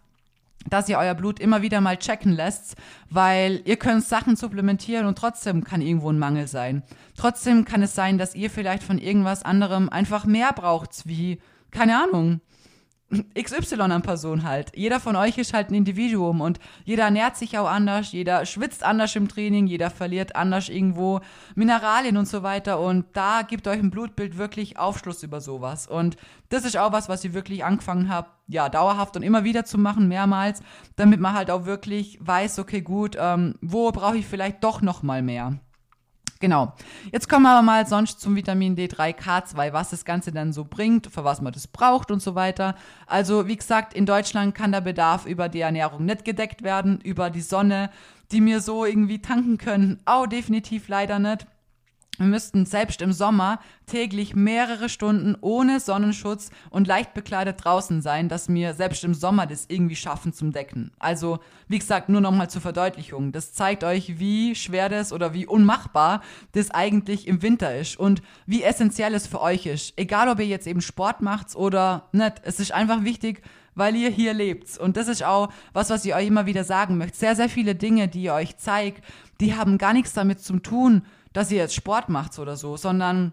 dass 0.69 0.89
ihr 0.89 0.99
euer 0.99 1.15
Blut 1.15 1.41
immer 1.41 1.63
wieder 1.63 1.81
mal 1.81 1.97
checken 1.97 2.33
lässt, 2.33 2.77
weil 3.11 3.63
ihr 3.65 3.77
könnt 3.77 4.05
Sachen 4.05 4.37
supplementieren 4.37 5.07
und 5.07 5.19
trotzdem 5.19 5.65
kann 5.65 5.81
irgendwo 5.81 6.11
ein 6.11 6.19
Mangel 6.19 6.47
sein. 6.47 6.83
Trotzdem 7.17 7.65
kann 7.65 7.83
es 7.83 7.95
sein, 7.95 8.19
dass 8.19 8.35
ihr 8.35 8.51
vielleicht 8.51 8.83
von 8.83 8.99
irgendwas 8.99 9.43
anderem 9.43 9.89
einfach 9.89 10.25
mehr 10.25 10.53
braucht, 10.53 11.07
wie, 11.07 11.41
keine 11.71 12.03
Ahnung, 12.03 12.41
XY 13.35 13.81
an 13.81 14.03
Person 14.03 14.43
halt. 14.43 14.73
Jeder 14.77 15.01
von 15.01 15.17
euch 15.17 15.39
ist 15.39 15.53
halt 15.53 15.71
ein 15.71 15.75
Individuum 15.75 16.41
und 16.41 16.59
jeder 16.85 17.05
ernährt 17.05 17.37
sich 17.37 17.59
auch 17.59 17.69
anders, 17.69 18.13
jeder 18.13 18.47
schwitzt 18.47 18.83
anders 18.83 19.15
im 19.17 19.29
Training, 19.29 19.67
jeder 19.67 19.91
verliert 19.91 20.37
anders 20.37 20.69
irgendwo 20.69 21.21
Mineralien 21.55 22.17
und 22.17 22.27
so 22.27 22.43
weiter 22.43 22.81
und 22.81 23.05
da 23.13 23.43
gibt 23.43 23.69
euch 23.69 23.79
ein 23.79 23.91
Blutbild 23.91 24.39
wirklich 24.39 24.79
Aufschluss 24.79 25.23
über 25.23 25.41
sowas 25.41 25.87
und 25.87 26.17
das 26.49 26.65
ist 26.65 26.77
auch 26.77 26.93
was, 26.93 27.09
was 27.09 27.25
ich 27.25 27.33
wirklich 27.33 27.65
angefangen 27.65 28.09
habe, 28.09 28.29
ja, 28.49 28.69
dauerhaft 28.69 29.17
und 29.17 29.23
immer 29.23 29.45
wieder 29.45 29.65
zu 29.65 29.79
machen, 29.79 30.09
mehrmals, 30.09 30.63
damit 30.97 31.21
man 31.21 31.35
halt 31.35 31.51
auch 31.51 31.65
wirklich 31.65 32.19
weiß, 32.21 32.59
okay, 32.59 32.81
gut, 32.81 33.17
ähm, 33.19 33.55
wo 33.61 33.91
brauche 33.91 34.19
ich 34.19 34.27
vielleicht 34.27 34.63
doch 34.65 34.83
noch 34.83 35.03
mal 35.03 35.23
mehr. 35.23 35.59
Genau. 36.43 36.73
Jetzt 37.13 37.29
kommen 37.29 37.45
wir 37.45 37.51
aber 37.51 37.63
mal 37.63 37.87
sonst 37.87 38.21
zum 38.21 38.35
Vitamin 38.35 38.75
D3K2, 38.75 39.73
was 39.73 39.91
das 39.91 40.05
Ganze 40.05 40.33
dann 40.33 40.53
so 40.53 40.65
bringt, 40.65 41.07
für 41.07 41.23
was 41.23 41.41
man 41.41 41.53
das 41.53 41.69
braucht 41.69 42.11
und 42.11 42.21
so 42.21 42.35
weiter. 42.35 42.75
Also, 43.07 43.47
wie 43.47 43.57
gesagt, 43.57 43.95
in 43.95 44.07
Deutschland 44.07 44.53
kann 44.53 44.73
der 44.73 44.81
Bedarf 44.81 45.25
über 45.25 45.49
die 45.49 45.61
Ernährung 45.61 46.05
nicht 46.05 46.25
gedeckt 46.25 46.65
werden, 46.65 47.01
über 47.01 47.31
die 47.31 47.43
Sonne, 47.43 47.91
die 48.33 48.41
mir 48.41 48.61
so 48.61 48.85
irgendwie 48.85 49.23
tanken 49.23 49.57
können. 49.57 50.01
Auch 50.05 50.27
definitiv 50.27 50.89
leider 50.89 51.21
nicht. 51.21 51.47
Wir 52.23 52.29
müssten 52.29 52.67
selbst 52.67 53.03
im 53.03 53.13
Sommer 53.13 53.59
täglich 53.87 54.37
mehrere 54.37 54.89
Stunden 54.89 55.37
ohne 55.41 55.81
Sonnenschutz 55.81 56.51
und 56.71 56.87
leicht 56.87 57.15
bekleidet 57.15 57.65
draußen 57.65 58.01
sein, 58.01 58.29
dass 58.29 58.49
wir 58.49 58.75
selbst 58.75 59.03
im 59.03 59.13
Sommer 59.13 59.49
das 59.49 59.65
irgendwie 59.67 59.97
schaffen 59.97 60.33
zum 60.33 60.53
Decken. 60.53 60.93
Also, 61.01 61.41
wie 61.67 61.81
gesagt, 61.81 62.09
nur 62.09 62.21
nochmal 62.21 62.49
zur 62.49 62.63
Verdeutlichung. 62.63 63.33
Das 63.33 63.55
zeigt 63.55 63.83
euch, 63.83 64.21
wie 64.21 64.55
schwer 64.55 64.89
das 64.89 65.13
oder 65.13 65.35
wie 65.35 65.47
unmachbar 65.47 66.23
das 66.53 66.71
eigentlich 66.71 67.27
im 67.27 67.43
Winter 67.43 67.77
ist 67.77 67.99
und 67.99 68.23
wie 68.47 68.63
essentiell 68.63 69.15
es 69.15 69.27
für 69.27 69.41
euch 69.41 69.67
ist. 69.67 69.95
Egal, 69.97 70.29
ob 70.29 70.39
ihr 70.39 70.47
jetzt 70.47 70.69
eben 70.69 70.81
Sport 70.81 71.23
macht 71.23 71.57
oder 71.57 72.09
nicht. 72.13 72.35
Es 72.45 72.61
ist 72.61 72.71
einfach 72.71 73.03
wichtig, 73.03 73.43
weil 73.75 73.97
ihr 73.97 74.11
hier 74.11 74.33
lebt. 74.33 74.79
Und 74.79 74.97
das 74.97 75.09
ist 75.09 75.25
auch 75.25 75.49
was, 75.73 75.91
was 75.91 76.05
ich 76.05 76.15
euch 76.15 76.29
immer 76.29 76.47
wieder 76.47 76.63
sagen 76.63 76.99
möchte. 76.99 77.19
Sehr, 77.19 77.35
sehr 77.35 77.49
viele 77.49 77.75
Dinge, 77.75 78.07
die 78.07 78.23
ihr 78.23 78.35
euch 78.35 78.59
zeigt, 78.59 79.03
die 79.41 79.57
haben 79.57 79.77
gar 79.77 79.93
nichts 79.93 80.13
damit 80.13 80.41
zu 80.41 80.61
tun, 80.61 81.03
dass 81.33 81.51
ihr 81.51 81.59
jetzt 81.59 81.75
Sport 81.75 82.09
macht 82.09 82.39
oder 82.39 82.57
so, 82.57 82.77
sondern 82.77 83.33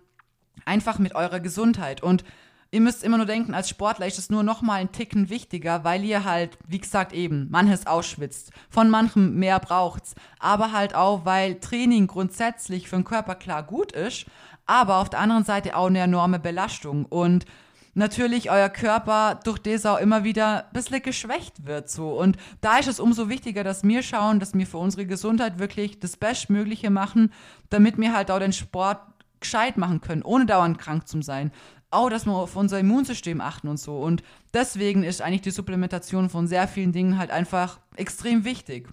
einfach 0.65 0.99
mit 0.99 1.15
eurer 1.15 1.39
Gesundheit. 1.39 2.01
Und 2.01 2.23
ihr 2.71 2.81
müsst 2.81 3.03
immer 3.03 3.17
nur 3.17 3.25
denken, 3.25 3.53
als 3.53 3.69
Sportler 3.69 4.07
ist 4.07 4.19
es 4.19 4.29
nur 4.29 4.43
noch 4.43 4.61
mal 4.61 4.75
ein 4.75 4.91
Ticken 4.91 5.29
wichtiger, 5.29 5.83
weil 5.83 6.03
ihr 6.03 6.23
halt, 6.23 6.57
wie 6.67 6.79
gesagt 6.79 7.13
eben, 7.13 7.47
manches 7.49 7.87
ausschwitzt, 7.87 8.51
von 8.69 8.89
manchem 8.89 9.35
mehr 9.35 9.59
braucht's, 9.59 10.15
aber 10.39 10.71
halt 10.71 10.95
auch, 10.95 11.25
weil 11.25 11.59
Training 11.59 12.07
grundsätzlich 12.07 12.87
für 12.89 12.97
den 12.97 13.05
Körper 13.05 13.35
klar 13.35 13.63
gut 13.63 13.91
ist, 13.91 14.25
aber 14.65 14.97
auf 14.97 15.09
der 15.09 15.19
anderen 15.19 15.45
Seite 15.45 15.75
auch 15.75 15.87
eine 15.87 15.99
enorme 15.99 16.39
Belastung 16.39 17.05
und 17.05 17.45
natürlich 17.93 18.51
euer 18.51 18.69
Körper 18.69 19.39
durch 19.43 19.59
das 19.59 19.85
auch 19.85 19.99
immer 19.99 20.23
wieder 20.23 20.65
ein 20.65 20.73
bisschen 20.73 21.01
geschwächt 21.01 21.65
wird. 21.65 21.89
So. 21.89 22.11
Und 22.19 22.37
da 22.61 22.77
ist 22.77 22.87
es 22.87 22.99
umso 22.99 23.29
wichtiger, 23.29 23.63
dass 23.63 23.83
wir 23.83 24.03
schauen, 24.03 24.39
dass 24.39 24.53
wir 24.53 24.67
für 24.67 24.77
unsere 24.77 25.05
Gesundheit 25.05 25.59
wirklich 25.59 25.99
das 25.99 26.17
Bestmögliche 26.17 26.89
machen, 26.89 27.31
damit 27.69 27.97
wir 27.97 28.13
halt 28.13 28.31
auch 28.31 28.39
den 28.39 28.53
Sport 28.53 28.99
gescheit 29.39 29.77
machen 29.77 30.01
können, 30.01 30.23
ohne 30.23 30.45
dauernd 30.45 30.77
krank 30.77 31.07
zu 31.07 31.21
sein. 31.21 31.51
Auch, 31.91 32.09
dass 32.09 32.25
wir 32.25 32.33
auf 32.33 32.55
unser 32.55 32.79
Immunsystem 32.79 33.41
achten 33.41 33.67
und 33.67 33.77
so. 33.77 33.97
Und 33.97 34.21
deswegen 34.53 35.03
ist 35.03 35.21
eigentlich 35.21 35.41
die 35.41 35.51
Supplementation 35.51 36.29
von 36.29 36.47
sehr 36.47 36.67
vielen 36.67 36.91
Dingen 36.91 37.17
halt 37.17 37.31
einfach 37.31 37.79
extrem 37.95 38.45
wichtig. 38.45 38.87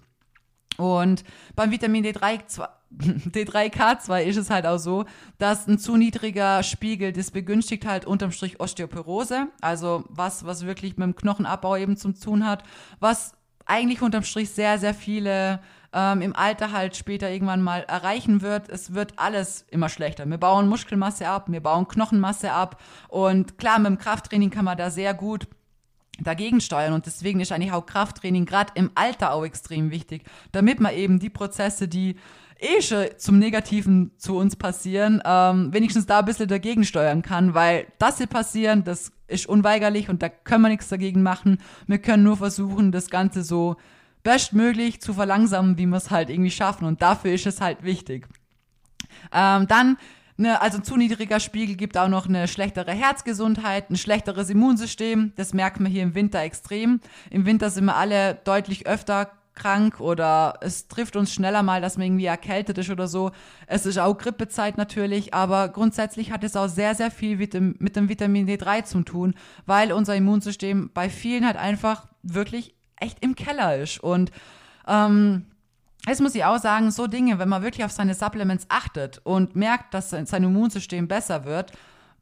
Und 0.77 1.23
beim 1.55 1.71
Vitamin 1.71 2.05
D3, 2.05 2.39
D3K2 2.91 4.21
ist 4.25 4.37
es 4.37 4.49
halt 4.49 4.65
auch 4.65 4.77
so, 4.77 5.05
dass 5.37 5.67
ein 5.67 5.79
zu 5.79 5.97
niedriger 5.97 6.63
Spiegel, 6.63 7.11
das 7.11 7.31
begünstigt 7.31 7.85
halt 7.85 8.05
unterm 8.05 8.31
Strich 8.31 8.59
Osteoporose, 8.59 9.47
also 9.61 10.05
was, 10.09 10.45
was 10.45 10.65
wirklich 10.65 10.97
mit 10.97 11.05
dem 11.05 11.15
Knochenabbau 11.15 11.75
eben 11.75 11.97
zu 11.97 12.11
tun 12.13 12.45
hat, 12.45 12.63
was 12.99 13.33
eigentlich 13.65 14.01
unterm 14.01 14.23
Strich 14.23 14.51
sehr, 14.51 14.77
sehr 14.77 14.93
viele 14.93 15.59
ähm, 15.93 16.21
im 16.21 16.35
Alter 16.35 16.71
halt 16.71 16.95
später 16.95 17.29
irgendwann 17.29 17.61
mal 17.61 17.83
erreichen 17.83 18.41
wird. 18.41 18.69
Es 18.69 18.93
wird 18.93 19.13
alles 19.17 19.65
immer 19.69 19.89
schlechter. 19.89 20.29
Wir 20.29 20.37
bauen 20.37 20.67
Muskelmasse 20.67 21.27
ab, 21.27 21.45
wir 21.49 21.61
bauen 21.61 21.87
Knochenmasse 21.87 22.51
ab 22.51 22.81
und 23.09 23.57
klar, 23.57 23.79
mit 23.79 23.87
dem 23.87 23.97
Krafttraining 23.97 24.49
kann 24.49 24.65
man 24.65 24.77
da 24.77 24.89
sehr 24.89 25.13
gut 25.13 25.47
dagegen 26.19 26.61
steuern. 26.61 26.93
Und 26.93 27.05
deswegen 27.05 27.39
ist 27.39 27.51
eigentlich 27.51 27.71
auch 27.71 27.85
Krafttraining 27.85 28.45
gerade 28.45 28.73
im 28.75 28.91
Alter 28.95 29.33
auch 29.33 29.43
extrem 29.43 29.91
wichtig, 29.91 30.23
damit 30.51 30.79
man 30.79 30.93
eben 30.93 31.19
die 31.19 31.29
Prozesse, 31.29 31.87
die 31.87 32.15
eh 32.59 32.81
schon 32.81 33.05
zum 33.17 33.39
Negativen 33.39 34.11
zu 34.17 34.35
uns 34.35 34.55
passieren, 34.55 35.21
ähm, 35.25 35.73
wenigstens 35.73 36.05
da 36.05 36.19
ein 36.19 36.25
bisschen 36.25 36.47
dagegen 36.47 36.83
steuern 36.83 37.21
kann, 37.21 37.53
weil 37.53 37.87
das 37.99 38.17
hier 38.17 38.27
passieren, 38.27 38.83
das 38.83 39.11
ist 39.27 39.47
unweigerlich 39.47 40.09
und 40.09 40.23
da 40.23 40.29
können 40.29 40.63
wir 40.63 40.69
nichts 40.69 40.87
dagegen 40.87 41.21
machen. 41.21 41.59
Wir 41.85 41.99
können 41.99 42.23
nur 42.23 42.37
versuchen, 42.37 42.91
das 42.91 43.09
Ganze 43.09 43.43
so 43.43 43.75
bestmöglich 44.23 45.01
zu 45.01 45.13
verlangsamen, 45.13 45.77
wie 45.77 45.85
wir 45.85 45.97
es 45.97 46.11
halt 46.11 46.29
irgendwie 46.29 46.51
schaffen. 46.51 46.85
Und 46.85 47.01
dafür 47.01 47.33
ist 47.33 47.45
es 47.45 47.61
halt 47.61 47.83
wichtig. 47.83 48.27
Ähm, 49.31 49.67
dann 49.67 49.97
Ne, 50.39 50.61
also 50.61 50.77
zu 50.77 50.97
niedriger 50.97 51.39
Spiegel 51.39 51.75
gibt 51.75 51.97
auch 51.97 52.09
noch 52.09 52.27
eine 52.27 52.47
schlechtere 52.47 52.91
Herzgesundheit, 52.91 53.89
ein 53.89 53.97
schlechteres 53.97 54.51
Immunsystem. 54.51 55.33
Das 55.35 55.51
merkt 55.51 55.79
man 55.79 55.91
hier 55.91 56.03
im 56.03 56.13
Winter 56.13 56.41
extrem. 56.41 56.99
Im 57.31 57.47
Winter 57.47 57.71
sind 57.71 57.85
wir 57.85 57.95
alle 57.95 58.35
deutlich 58.43 58.85
öfter 58.85 59.31
krank 59.55 59.99
oder 59.99 60.53
es 60.61 60.87
trifft 60.87 61.15
uns 61.15 61.33
schneller 61.33 61.63
mal, 61.63 61.81
dass 61.81 61.97
man 61.97 62.05
irgendwie 62.05 62.25
erkältet 62.25 62.77
ist 62.77 62.91
oder 62.91 63.07
so. 63.07 63.31
Es 63.65 63.87
ist 63.87 63.97
auch 63.97 64.15
Grippezeit 64.15 64.77
natürlich, 64.77 65.33
aber 65.33 65.69
grundsätzlich 65.69 66.31
hat 66.31 66.43
es 66.43 66.55
auch 66.55 66.67
sehr, 66.67 66.93
sehr 66.93 67.09
viel 67.09 67.37
mit 67.37 67.55
dem, 67.55 67.75
mit 67.79 67.95
dem 67.95 68.07
Vitamin 68.07 68.47
D3 68.47 68.83
zu 68.83 69.01
tun, 69.01 69.33
weil 69.65 69.91
unser 69.91 70.15
Immunsystem 70.15 70.91
bei 70.93 71.09
vielen 71.09 71.47
halt 71.47 71.57
einfach 71.57 72.05
wirklich 72.21 72.75
echt 72.95 73.23
im 73.23 73.33
Keller 73.35 73.77
ist. 73.77 73.99
Und 73.99 74.31
ähm, 74.87 75.47
Jetzt 76.05 76.21
muss 76.21 76.35
ich 76.35 76.45
auch 76.45 76.59
sagen, 76.59 76.91
so 76.91 77.07
Dinge, 77.07 77.39
wenn 77.39 77.49
man 77.49 77.63
wirklich 77.63 77.83
auf 77.85 77.91
seine 77.91 78.13
Supplements 78.13 78.65
achtet 78.69 79.19
und 79.23 79.55
merkt, 79.55 79.93
dass 79.93 80.11
sein 80.11 80.43
Immunsystem 80.43 81.07
besser 81.07 81.43
wird, 81.43 81.73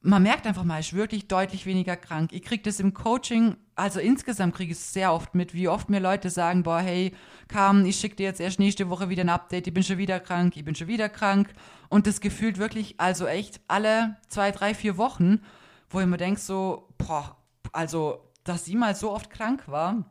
man 0.06 0.22
merkt 0.22 0.46
einfach 0.46 0.64
mal, 0.64 0.80
ich 0.80 0.92
bin 0.92 1.00
wirklich 1.00 1.28
deutlich 1.28 1.66
weniger 1.66 1.96
krank. 1.96 2.32
Ich 2.32 2.44
kriege 2.44 2.62
das 2.62 2.80
im 2.80 2.94
Coaching, 2.94 3.58
also 3.76 4.00
insgesamt 4.00 4.56
kriege 4.56 4.72
ich 4.72 4.78
es 4.78 4.94
sehr 4.94 5.12
oft 5.12 5.34
mit, 5.34 5.54
wie 5.54 5.68
oft 5.68 5.90
mir 5.90 6.00
Leute 6.00 6.30
sagen, 6.30 6.64
boah, 6.64 6.80
hey, 6.80 7.12
Carmen, 7.48 7.86
ich 7.86 7.98
schicke 7.98 8.18
dir 8.18 8.28
jetzt 8.28 8.40
erst 8.40 8.60
nächste 8.60 8.90
Woche 8.90 9.10
wieder 9.10 9.24
ein 9.24 9.30
Update, 9.30 9.68
ich 9.68 9.74
bin 9.74 9.84
schon 9.84 9.98
wieder 9.98 10.20
krank, 10.20 10.56
ich 10.56 10.64
bin 10.64 10.76
schon 10.76 10.88
wieder 10.88 11.10
krank. 11.10 11.54
Und 11.90 12.06
das 12.06 12.22
gefühlt 12.22 12.60
wirklich, 12.60 13.00
also 13.00 13.26
echt 13.26 13.62
alle 13.68 14.18
zwei, 14.30 14.52
drei, 14.52 14.76
vier 14.76 14.98
Wochen, 14.98 15.42
wo 15.90 16.00
ich 16.00 16.06
mir 16.06 16.18
denke 16.18 16.40
so, 16.40 16.88
boah, 17.00 17.38
also, 17.72 18.32
dass 18.44 18.66
sie 18.66 18.76
mal 18.76 18.96
so 18.96 19.12
oft 19.12 19.32
krank 19.32 19.64
war, 19.68 20.06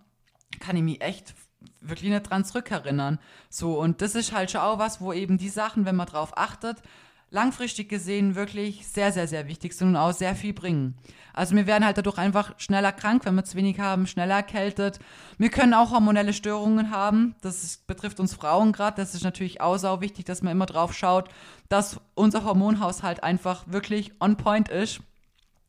kann 0.58 0.76
ich 0.76 0.82
mich 0.82 1.00
echt 1.02 1.34
wirklich 1.80 2.10
nicht 2.10 2.30
dran 2.30 2.44
zurückerinnern. 2.44 3.18
So, 3.48 3.78
und 3.78 4.02
das 4.02 4.14
ist 4.14 4.32
halt 4.32 4.50
schon 4.50 4.60
auch 4.60 4.78
was, 4.78 5.00
wo 5.00 5.12
eben 5.12 5.38
die 5.38 5.48
Sachen, 5.48 5.84
wenn 5.84 5.96
man 5.96 6.06
drauf 6.06 6.36
achtet, 6.36 6.82
langfristig 7.30 7.88
gesehen 7.88 8.36
wirklich 8.36 8.86
sehr, 8.86 9.12
sehr, 9.12 9.26
sehr 9.26 9.48
wichtig 9.48 9.72
sind 9.74 9.88
und 9.88 9.96
auch 9.96 10.12
sehr 10.12 10.36
viel 10.36 10.52
bringen. 10.52 10.94
Also 11.32 11.56
wir 11.56 11.66
werden 11.66 11.84
halt 11.84 11.98
dadurch 11.98 12.16
einfach 12.16 12.58
schneller 12.58 12.92
krank, 12.92 13.24
wenn 13.24 13.34
wir 13.34 13.44
zu 13.44 13.56
wenig 13.56 13.80
haben, 13.80 14.06
schneller 14.06 14.36
erkältet. 14.36 15.00
Wir 15.36 15.50
können 15.50 15.74
auch 15.74 15.90
hormonelle 15.90 16.32
Störungen 16.32 16.90
haben. 16.90 17.34
Das 17.42 17.64
ist, 17.64 17.88
betrifft 17.88 18.20
uns 18.20 18.34
Frauen 18.34 18.72
gerade. 18.72 18.96
Das 18.96 19.16
ist 19.16 19.24
natürlich 19.24 19.60
auch 19.60 19.76
sau 19.78 20.00
wichtig, 20.00 20.26
dass 20.26 20.42
man 20.42 20.52
immer 20.52 20.66
drauf 20.66 20.94
schaut, 20.94 21.28
dass 21.68 22.00
unser 22.14 22.44
Hormonhaushalt 22.44 23.24
einfach 23.24 23.64
wirklich 23.66 24.12
on 24.20 24.36
point 24.36 24.68
ist. 24.68 25.00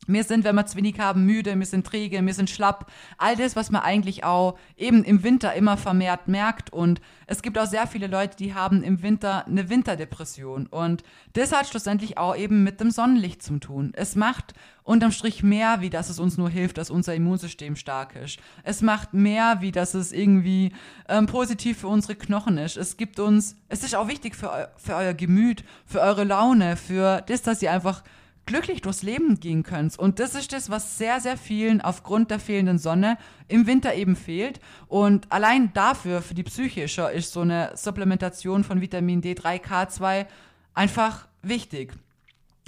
Wir 0.06 0.24
sind, 0.24 0.44
wenn 0.44 0.54
wir 0.54 0.66
zu 0.66 0.76
wenig 0.76 0.98
haben, 1.00 1.24
müde, 1.24 1.58
wir 1.58 1.66
sind 1.66 1.86
träge, 1.86 2.24
wir 2.24 2.34
sind 2.34 2.50
schlapp. 2.50 2.90
All 3.18 3.36
das, 3.36 3.56
was 3.56 3.70
man 3.70 3.82
eigentlich 3.82 4.24
auch 4.24 4.58
eben 4.76 5.04
im 5.04 5.22
Winter 5.22 5.54
immer 5.54 5.76
vermehrt 5.76 6.28
merkt. 6.28 6.72
Und 6.72 7.00
es 7.26 7.42
gibt 7.42 7.58
auch 7.58 7.66
sehr 7.66 7.86
viele 7.86 8.06
Leute, 8.06 8.36
die 8.36 8.54
haben 8.54 8.82
im 8.82 9.02
Winter 9.02 9.46
eine 9.46 9.68
Winterdepression. 9.68 10.66
Und 10.66 11.02
das 11.32 11.52
hat 11.52 11.68
schlussendlich 11.68 12.18
auch 12.18 12.36
eben 12.36 12.64
mit 12.64 12.80
dem 12.80 12.90
Sonnenlicht 12.90 13.42
zu 13.42 13.58
tun. 13.58 13.92
Es 13.94 14.16
macht 14.16 14.54
unterm 14.86 15.10
Strich 15.10 15.42
mehr, 15.42 15.80
wie 15.80 15.90
dass 15.90 16.08
es 16.08 16.18
uns 16.18 16.38
nur 16.38 16.48
hilft, 16.48 16.78
dass 16.78 16.90
unser 16.90 17.14
Immunsystem 17.14 17.76
stark 17.76 18.14
ist. 18.16 18.38
Es 18.62 18.82
macht 18.82 19.12
mehr, 19.12 19.60
wie 19.60 19.72
dass 19.72 19.94
es 19.94 20.12
irgendwie 20.12 20.72
ähm, 21.08 21.26
positiv 21.26 21.78
für 21.78 21.88
unsere 21.88 22.14
Knochen 22.14 22.56
ist. 22.56 22.76
Es 22.76 22.96
gibt 22.96 23.18
uns, 23.18 23.56
es 23.68 23.82
ist 23.82 23.96
auch 23.96 24.08
wichtig 24.08 24.36
für, 24.36 24.70
für 24.76 24.94
euer 24.94 25.14
Gemüt, 25.14 25.64
für 25.84 26.00
eure 26.00 26.24
Laune, 26.24 26.76
für 26.76 27.22
das, 27.26 27.42
dass 27.42 27.62
ihr 27.62 27.72
einfach 27.72 28.02
glücklich 28.46 28.80
durchs 28.80 29.02
Leben 29.02 29.38
gehen 29.40 29.62
könnt. 29.62 29.98
Und 29.98 30.20
das 30.20 30.34
ist 30.34 30.52
das, 30.52 30.70
was 30.70 30.96
sehr, 30.98 31.20
sehr 31.20 31.36
vielen 31.36 31.80
aufgrund 31.80 32.30
der 32.30 32.38
fehlenden 32.38 32.78
Sonne 32.78 33.18
im 33.48 33.66
Winter 33.66 33.94
eben 33.94 34.16
fehlt. 34.16 34.60
Und 34.86 35.30
allein 35.30 35.72
dafür, 35.74 36.22
für 36.22 36.34
die 36.34 36.44
psychische, 36.44 37.02
ist 37.10 37.32
so 37.32 37.40
eine 37.40 37.72
Supplementation 37.74 38.64
von 38.64 38.80
Vitamin 38.80 39.20
D3, 39.20 39.60
K2 39.62 40.26
einfach 40.74 41.28
wichtig. 41.42 41.92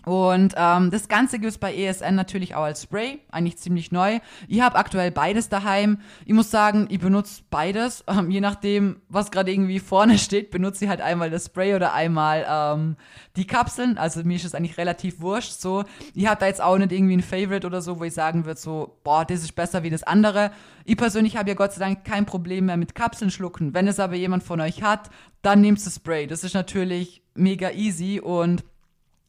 Und 0.09 0.55
ähm, 0.57 0.90
das 0.90 1.09
Ganze 1.09 1.38
gibt 1.38 1.51
es 1.53 1.59
bei 1.59 1.75
ESN 1.75 2.14
natürlich 2.14 2.55
auch 2.55 2.62
als 2.62 2.85
Spray, 2.85 3.18
eigentlich 3.31 3.59
ziemlich 3.59 3.92
neu. 3.92 4.21
Ich 4.49 4.62
habe 4.62 4.77
aktuell 4.77 5.11
beides 5.11 5.51
daheim. 5.51 5.99
Ich 6.25 6.33
muss 6.33 6.51
sagen, 6.51 6.87
ich 6.88 6.99
benutze 6.99 7.42
beides. 7.51 8.05
Ähm, 8.18 8.31
je 8.31 8.40
nachdem, 8.40 9.03
was 9.11 9.31
gerade 9.31 9.53
irgendwie 9.53 9.81
vorne 9.81 10.16
steht, 10.18 10.51
benutze 10.51 10.85
ich 10.85 10.88
halt 10.88 11.03
einmal 11.03 11.29
das 11.29 11.44
Spray 11.44 11.75
oder 11.75 11.92
einmal 11.92 12.47
ähm, 12.49 12.97
die 13.37 13.47
Kapseln. 13.47 13.99
Also 13.99 14.25
mir 14.25 14.37
ist 14.37 14.47
es 14.47 14.55
eigentlich 14.55 14.79
relativ 14.79 15.21
wurscht. 15.21 15.53
So, 15.53 15.85
ich 16.14 16.27
habe 16.27 16.40
da 16.40 16.47
jetzt 16.47 16.62
auch 16.62 16.79
nicht 16.79 16.90
irgendwie 16.90 17.18
ein 17.18 17.23
Favorite 17.23 17.66
oder 17.66 17.83
so, 17.83 18.01
wo 18.01 18.05
ich 18.05 18.14
sagen 18.14 18.47
würde, 18.47 18.59
so, 18.59 18.99
boah, 19.05 19.27
das 19.27 19.40
ist 19.40 19.55
besser 19.55 19.83
wie 19.83 19.90
das 19.90 20.05
andere. 20.05 20.53
Ich 20.87 20.97
persönlich 20.97 21.37
habe 21.37 21.51
ja 21.51 21.55
Gott 21.55 21.75
sei 21.75 21.81
Dank 21.81 22.05
kein 22.05 22.25
Problem 22.25 22.64
mehr 22.64 22.79
mit 22.79 22.94
Kapseln 22.94 23.31
schlucken. 23.31 23.75
Wenn 23.75 23.87
es 23.87 24.01
aber 24.01 24.14
jemand 24.14 24.42
von 24.42 24.62
euch 24.62 24.83
hat, 24.83 25.11
dann 25.42 25.61
nehmt 25.61 25.85
das 25.85 25.97
Spray. 25.97 26.27
Das 26.27 26.44
ist 26.44 26.55
natürlich 26.55 27.23
mega 27.35 27.73
easy 27.73 28.21
und 28.21 28.64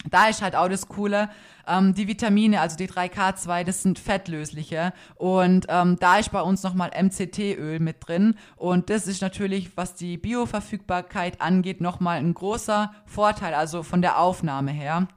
da 0.10 0.28
ist 0.28 0.42
halt 0.42 0.56
auch 0.56 0.70
das 0.70 0.88
Coole, 0.88 1.30
ähm, 1.68 1.94
die 1.94 2.08
Vitamine, 2.08 2.62
also 2.62 2.78
die 2.78 2.88
3K2, 2.88 3.64
das 3.64 3.84
sind 3.84 4.00
fettlösliche. 4.00 4.94
Und 5.16 5.66
ähm, 5.70 5.98
da 6.00 6.18
ist 6.18 6.32
bei 6.32 6.42
uns 6.42 6.64
nochmal 6.64 6.92
MCT-Öl 6.96 7.80
mit 7.80 8.08
drin. 8.08 8.36
Und 8.56 8.90
das 8.90 9.08
ist 9.08 9.22
natürlich, 9.22 9.76
was 9.76 9.96
die 9.96 10.18
Bioverfügbarkeit 10.18 11.42
angeht, 11.42 11.82
nochmal 11.82 12.20
ein 12.20 12.34
großer 12.34 12.92
Vorteil, 13.06 13.54
also 13.54 13.84
von 13.84 14.02
der 14.02 14.20
Aufnahme 14.20 14.72
her. 14.72 15.08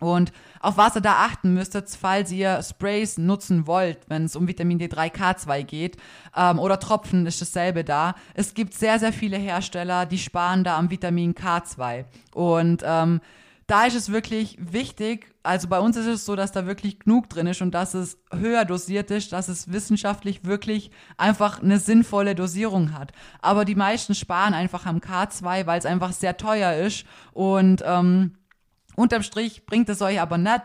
Und 0.00 0.32
auf 0.60 0.78
was 0.78 0.96
ihr 0.96 1.02
da 1.02 1.24
achten 1.24 1.52
müsstet, 1.52 1.90
falls 1.90 2.32
ihr 2.32 2.62
Sprays 2.62 3.18
nutzen 3.18 3.66
wollt, 3.66 3.98
wenn 4.08 4.24
es 4.24 4.34
um 4.34 4.48
Vitamin 4.48 4.80
D3K2 4.80 5.62
geht, 5.62 5.96
ähm, 6.34 6.58
oder 6.58 6.80
Tropfen 6.80 7.26
ist 7.26 7.40
dasselbe 7.40 7.84
da. 7.84 8.14
Es 8.34 8.54
gibt 8.54 8.74
sehr, 8.74 8.98
sehr 8.98 9.12
viele 9.12 9.36
Hersteller, 9.36 10.06
die 10.06 10.18
sparen 10.18 10.64
da 10.64 10.78
am 10.78 10.90
Vitamin 10.90 11.34
K2. 11.34 12.06
Und 12.32 12.82
ähm, 12.84 13.20
da 13.70 13.84
ist 13.84 13.94
es 13.94 14.10
wirklich 14.10 14.56
wichtig, 14.58 15.32
also 15.44 15.68
bei 15.68 15.78
uns 15.78 15.96
ist 15.96 16.06
es 16.06 16.24
so, 16.24 16.34
dass 16.34 16.50
da 16.50 16.66
wirklich 16.66 16.98
genug 16.98 17.30
drin 17.30 17.46
ist 17.46 17.62
und 17.62 17.72
dass 17.72 17.94
es 17.94 18.18
höher 18.32 18.64
dosiert 18.64 19.12
ist, 19.12 19.32
dass 19.32 19.48
es 19.48 19.70
wissenschaftlich 19.70 20.44
wirklich 20.44 20.90
einfach 21.16 21.62
eine 21.62 21.78
sinnvolle 21.78 22.34
Dosierung 22.34 22.92
hat. 22.92 23.12
Aber 23.40 23.64
die 23.64 23.76
meisten 23.76 24.16
sparen 24.16 24.54
einfach 24.54 24.86
am 24.86 24.98
K2, 24.98 25.66
weil 25.66 25.78
es 25.78 25.86
einfach 25.86 26.12
sehr 26.12 26.36
teuer 26.36 26.84
ist 26.84 27.04
und 27.32 27.84
ähm, 27.86 28.34
unterm 28.96 29.22
Strich 29.22 29.64
bringt 29.66 29.88
es 29.88 30.02
euch 30.02 30.20
aber 30.20 30.36
nicht 30.36 30.62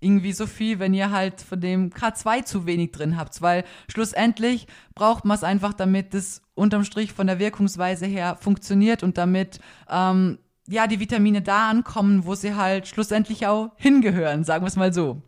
irgendwie 0.00 0.32
so 0.32 0.46
viel, 0.46 0.78
wenn 0.78 0.94
ihr 0.94 1.10
halt 1.10 1.42
von 1.42 1.60
dem 1.60 1.90
K2 1.90 2.44
zu 2.44 2.64
wenig 2.64 2.92
drin 2.92 3.18
habt, 3.18 3.42
weil 3.42 3.64
schlussendlich 3.90 4.66
braucht 4.94 5.26
man 5.26 5.36
es 5.36 5.44
einfach, 5.44 5.74
damit 5.74 6.14
es 6.14 6.42
unterm 6.54 6.84
Strich 6.84 7.12
von 7.12 7.26
der 7.26 7.38
Wirkungsweise 7.38 8.06
her 8.06 8.38
funktioniert 8.40 9.02
und 9.02 9.18
damit 9.18 9.60
ähm, 9.90 10.38
ja, 10.68 10.86
die 10.86 11.00
Vitamine 11.00 11.42
da 11.42 11.70
ankommen, 11.70 12.26
wo 12.26 12.34
sie 12.34 12.54
halt 12.54 12.88
schlussendlich 12.88 13.46
auch 13.46 13.70
hingehören, 13.76 14.44
sagen 14.44 14.64
wir 14.64 14.68
es 14.68 14.76
mal 14.76 14.92
so. 14.92 15.22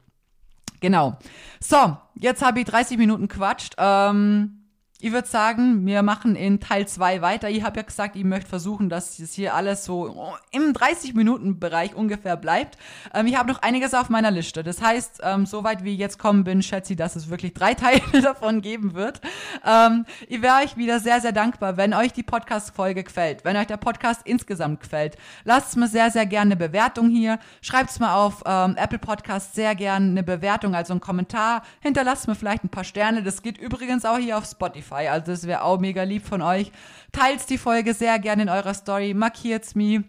Genau. 0.80 1.18
So, 1.60 1.96
jetzt 2.14 2.42
habe 2.42 2.60
ich 2.60 2.66
30 2.66 2.98
Minuten 2.98 3.28
quatscht. 3.28 3.74
Ähm, 3.78 4.57
ich 5.00 5.12
würde 5.12 5.28
sagen, 5.28 5.86
wir 5.86 6.02
machen 6.02 6.34
in 6.34 6.58
Teil 6.58 6.88
2 6.88 7.22
weiter. 7.22 7.48
Ich 7.48 7.62
habe 7.62 7.76
ja 7.76 7.82
gesagt, 7.82 8.16
ich 8.16 8.24
möchte 8.24 8.48
versuchen, 8.48 8.88
dass 8.88 9.20
es 9.20 9.32
hier 9.32 9.54
alles 9.54 9.84
so 9.84 10.34
im 10.50 10.72
30-Minuten-Bereich 10.72 11.94
ungefähr 11.94 12.36
bleibt. 12.36 12.76
Ähm, 13.14 13.28
ich 13.28 13.36
habe 13.36 13.52
noch 13.52 13.62
einiges 13.62 13.94
auf 13.94 14.08
meiner 14.08 14.32
Liste. 14.32 14.64
Das 14.64 14.82
heißt, 14.82 15.20
ähm, 15.22 15.46
soweit 15.46 15.84
wie 15.84 15.92
ich 15.92 16.00
jetzt 16.00 16.18
kommen 16.18 16.42
bin, 16.42 16.64
schätze 16.64 16.94
ich, 16.94 16.96
dass 16.96 17.14
es 17.14 17.30
wirklich 17.30 17.54
drei 17.54 17.74
Teile 17.78 18.02
davon 18.22 18.60
geben 18.60 18.94
wird. 18.94 19.20
Ähm, 19.64 20.04
ich 20.26 20.42
wäre 20.42 20.64
euch 20.64 20.76
wieder 20.76 20.98
sehr, 20.98 21.20
sehr 21.20 21.30
dankbar, 21.30 21.76
wenn 21.76 21.94
euch 21.94 22.12
die 22.12 22.24
Podcast-Folge 22.24 23.04
gefällt, 23.04 23.44
wenn 23.44 23.56
euch 23.56 23.68
der 23.68 23.76
Podcast 23.76 24.22
insgesamt 24.24 24.80
gefällt. 24.80 25.16
Lasst 25.44 25.76
mir 25.76 25.86
sehr, 25.86 26.10
sehr 26.10 26.26
gerne 26.26 26.54
eine 26.54 26.56
Bewertung 26.56 27.08
hier. 27.08 27.38
Schreibt 27.60 27.90
es 27.90 28.00
mir 28.00 28.14
auf 28.14 28.42
ähm, 28.44 28.74
Apple 28.76 28.98
Podcast 28.98 29.54
sehr 29.54 29.76
gerne 29.76 30.06
eine 30.06 30.24
Bewertung, 30.24 30.74
also 30.74 30.92
einen 30.92 31.00
Kommentar. 31.00 31.62
Hinterlasst 31.80 32.26
mir 32.26 32.34
vielleicht 32.34 32.64
ein 32.64 32.68
paar 32.68 32.82
Sterne. 32.82 33.22
Das 33.22 33.42
geht 33.42 33.58
übrigens 33.58 34.04
auch 34.04 34.18
hier 34.18 34.36
auf 34.36 34.44
Spotify. 34.44 34.87
Spotify. 34.88 35.08
Also 35.08 35.32
das 35.32 35.46
wäre 35.46 35.62
auch 35.62 35.78
mega 35.78 36.02
lieb 36.02 36.26
von 36.26 36.42
euch. 36.42 36.72
Teilt 37.12 37.48
die 37.50 37.58
Folge 37.58 37.94
sehr 37.94 38.18
gerne 38.18 38.42
in 38.42 38.48
eurer 38.48 38.74
Story, 38.74 39.14
markiert's 39.14 39.74
mir. 39.74 40.04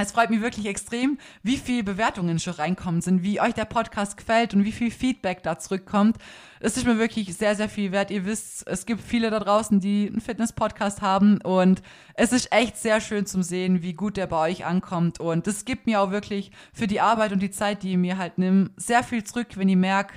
Es 0.00 0.12
freut 0.12 0.30
mich 0.30 0.40
wirklich 0.40 0.66
extrem, 0.66 1.18
wie 1.42 1.56
viele 1.56 1.82
Bewertungen 1.82 2.38
schon 2.38 2.52
reinkommen 2.52 3.00
sind, 3.00 3.24
wie 3.24 3.40
euch 3.40 3.54
der 3.54 3.64
Podcast 3.64 4.16
gefällt 4.16 4.54
und 4.54 4.64
wie 4.64 4.70
viel 4.70 4.92
Feedback 4.92 5.42
da 5.42 5.58
zurückkommt. 5.58 6.18
Es 6.60 6.76
ist 6.76 6.86
mir 6.86 7.00
wirklich 7.00 7.36
sehr, 7.36 7.56
sehr 7.56 7.68
viel 7.68 7.90
wert. 7.90 8.12
Ihr 8.12 8.24
wisst, 8.24 8.64
es 8.68 8.86
gibt 8.86 9.00
viele 9.00 9.30
da 9.30 9.40
draußen, 9.40 9.80
die 9.80 10.06
einen 10.06 10.20
Fitness-Podcast 10.20 11.02
haben 11.02 11.40
und 11.42 11.82
es 12.14 12.32
ist 12.32 12.52
echt 12.52 12.76
sehr 12.76 13.00
schön 13.00 13.26
zum 13.26 13.42
sehen, 13.42 13.82
wie 13.82 13.94
gut 13.94 14.16
der 14.16 14.28
bei 14.28 14.48
euch 14.48 14.64
ankommt. 14.64 15.18
Und 15.18 15.48
das 15.48 15.64
gibt 15.64 15.86
mir 15.86 16.00
auch 16.00 16.12
wirklich 16.12 16.52
für 16.72 16.86
die 16.86 17.00
Arbeit 17.00 17.32
und 17.32 17.42
die 17.42 17.50
Zeit, 17.50 17.82
die 17.82 17.92
ihr 17.92 17.98
mir 17.98 18.18
halt 18.18 18.38
nimmt, 18.38 18.80
sehr 18.80 19.02
viel 19.02 19.24
zurück, 19.24 19.56
wenn 19.56 19.68
ich 19.68 19.74
merke, 19.74 20.14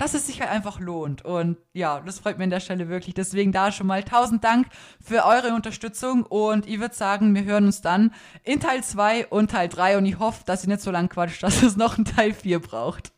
dass 0.00 0.14
es 0.14 0.26
sich 0.26 0.40
halt 0.40 0.50
einfach 0.50 0.80
lohnt. 0.80 1.26
Und 1.26 1.58
ja, 1.74 2.00
das 2.00 2.20
freut 2.20 2.38
mich 2.38 2.44
an 2.44 2.50
der 2.50 2.60
Stelle 2.60 2.88
wirklich. 2.88 3.14
Deswegen 3.14 3.52
da 3.52 3.70
schon 3.70 3.86
mal 3.86 4.02
tausend 4.02 4.42
Dank 4.42 4.66
für 4.98 5.26
eure 5.26 5.54
Unterstützung. 5.54 6.24
Und 6.24 6.66
ich 6.66 6.80
würde 6.80 6.94
sagen, 6.94 7.34
wir 7.34 7.44
hören 7.44 7.66
uns 7.66 7.82
dann 7.82 8.14
in 8.42 8.60
Teil 8.60 8.82
2 8.82 9.26
und 9.26 9.50
Teil 9.50 9.68
3. 9.68 9.98
Und 9.98 10.06
ich 10.06 10.18
hoffe, 10.18 10.42
dass 10.46 10.64
ihr 10.64 10.70
nicht 10.70 10.80
so 10.80 10.90
lang 10.90 11.10
quatscht, 11.10 11.42
dass 11.42 11.62
es 11.62 11.76
noch 11.76 11.98
einen 11.98 12.06
Teil 12.06 12.32
4 12.32 12.60
braucht. 12.60 13.12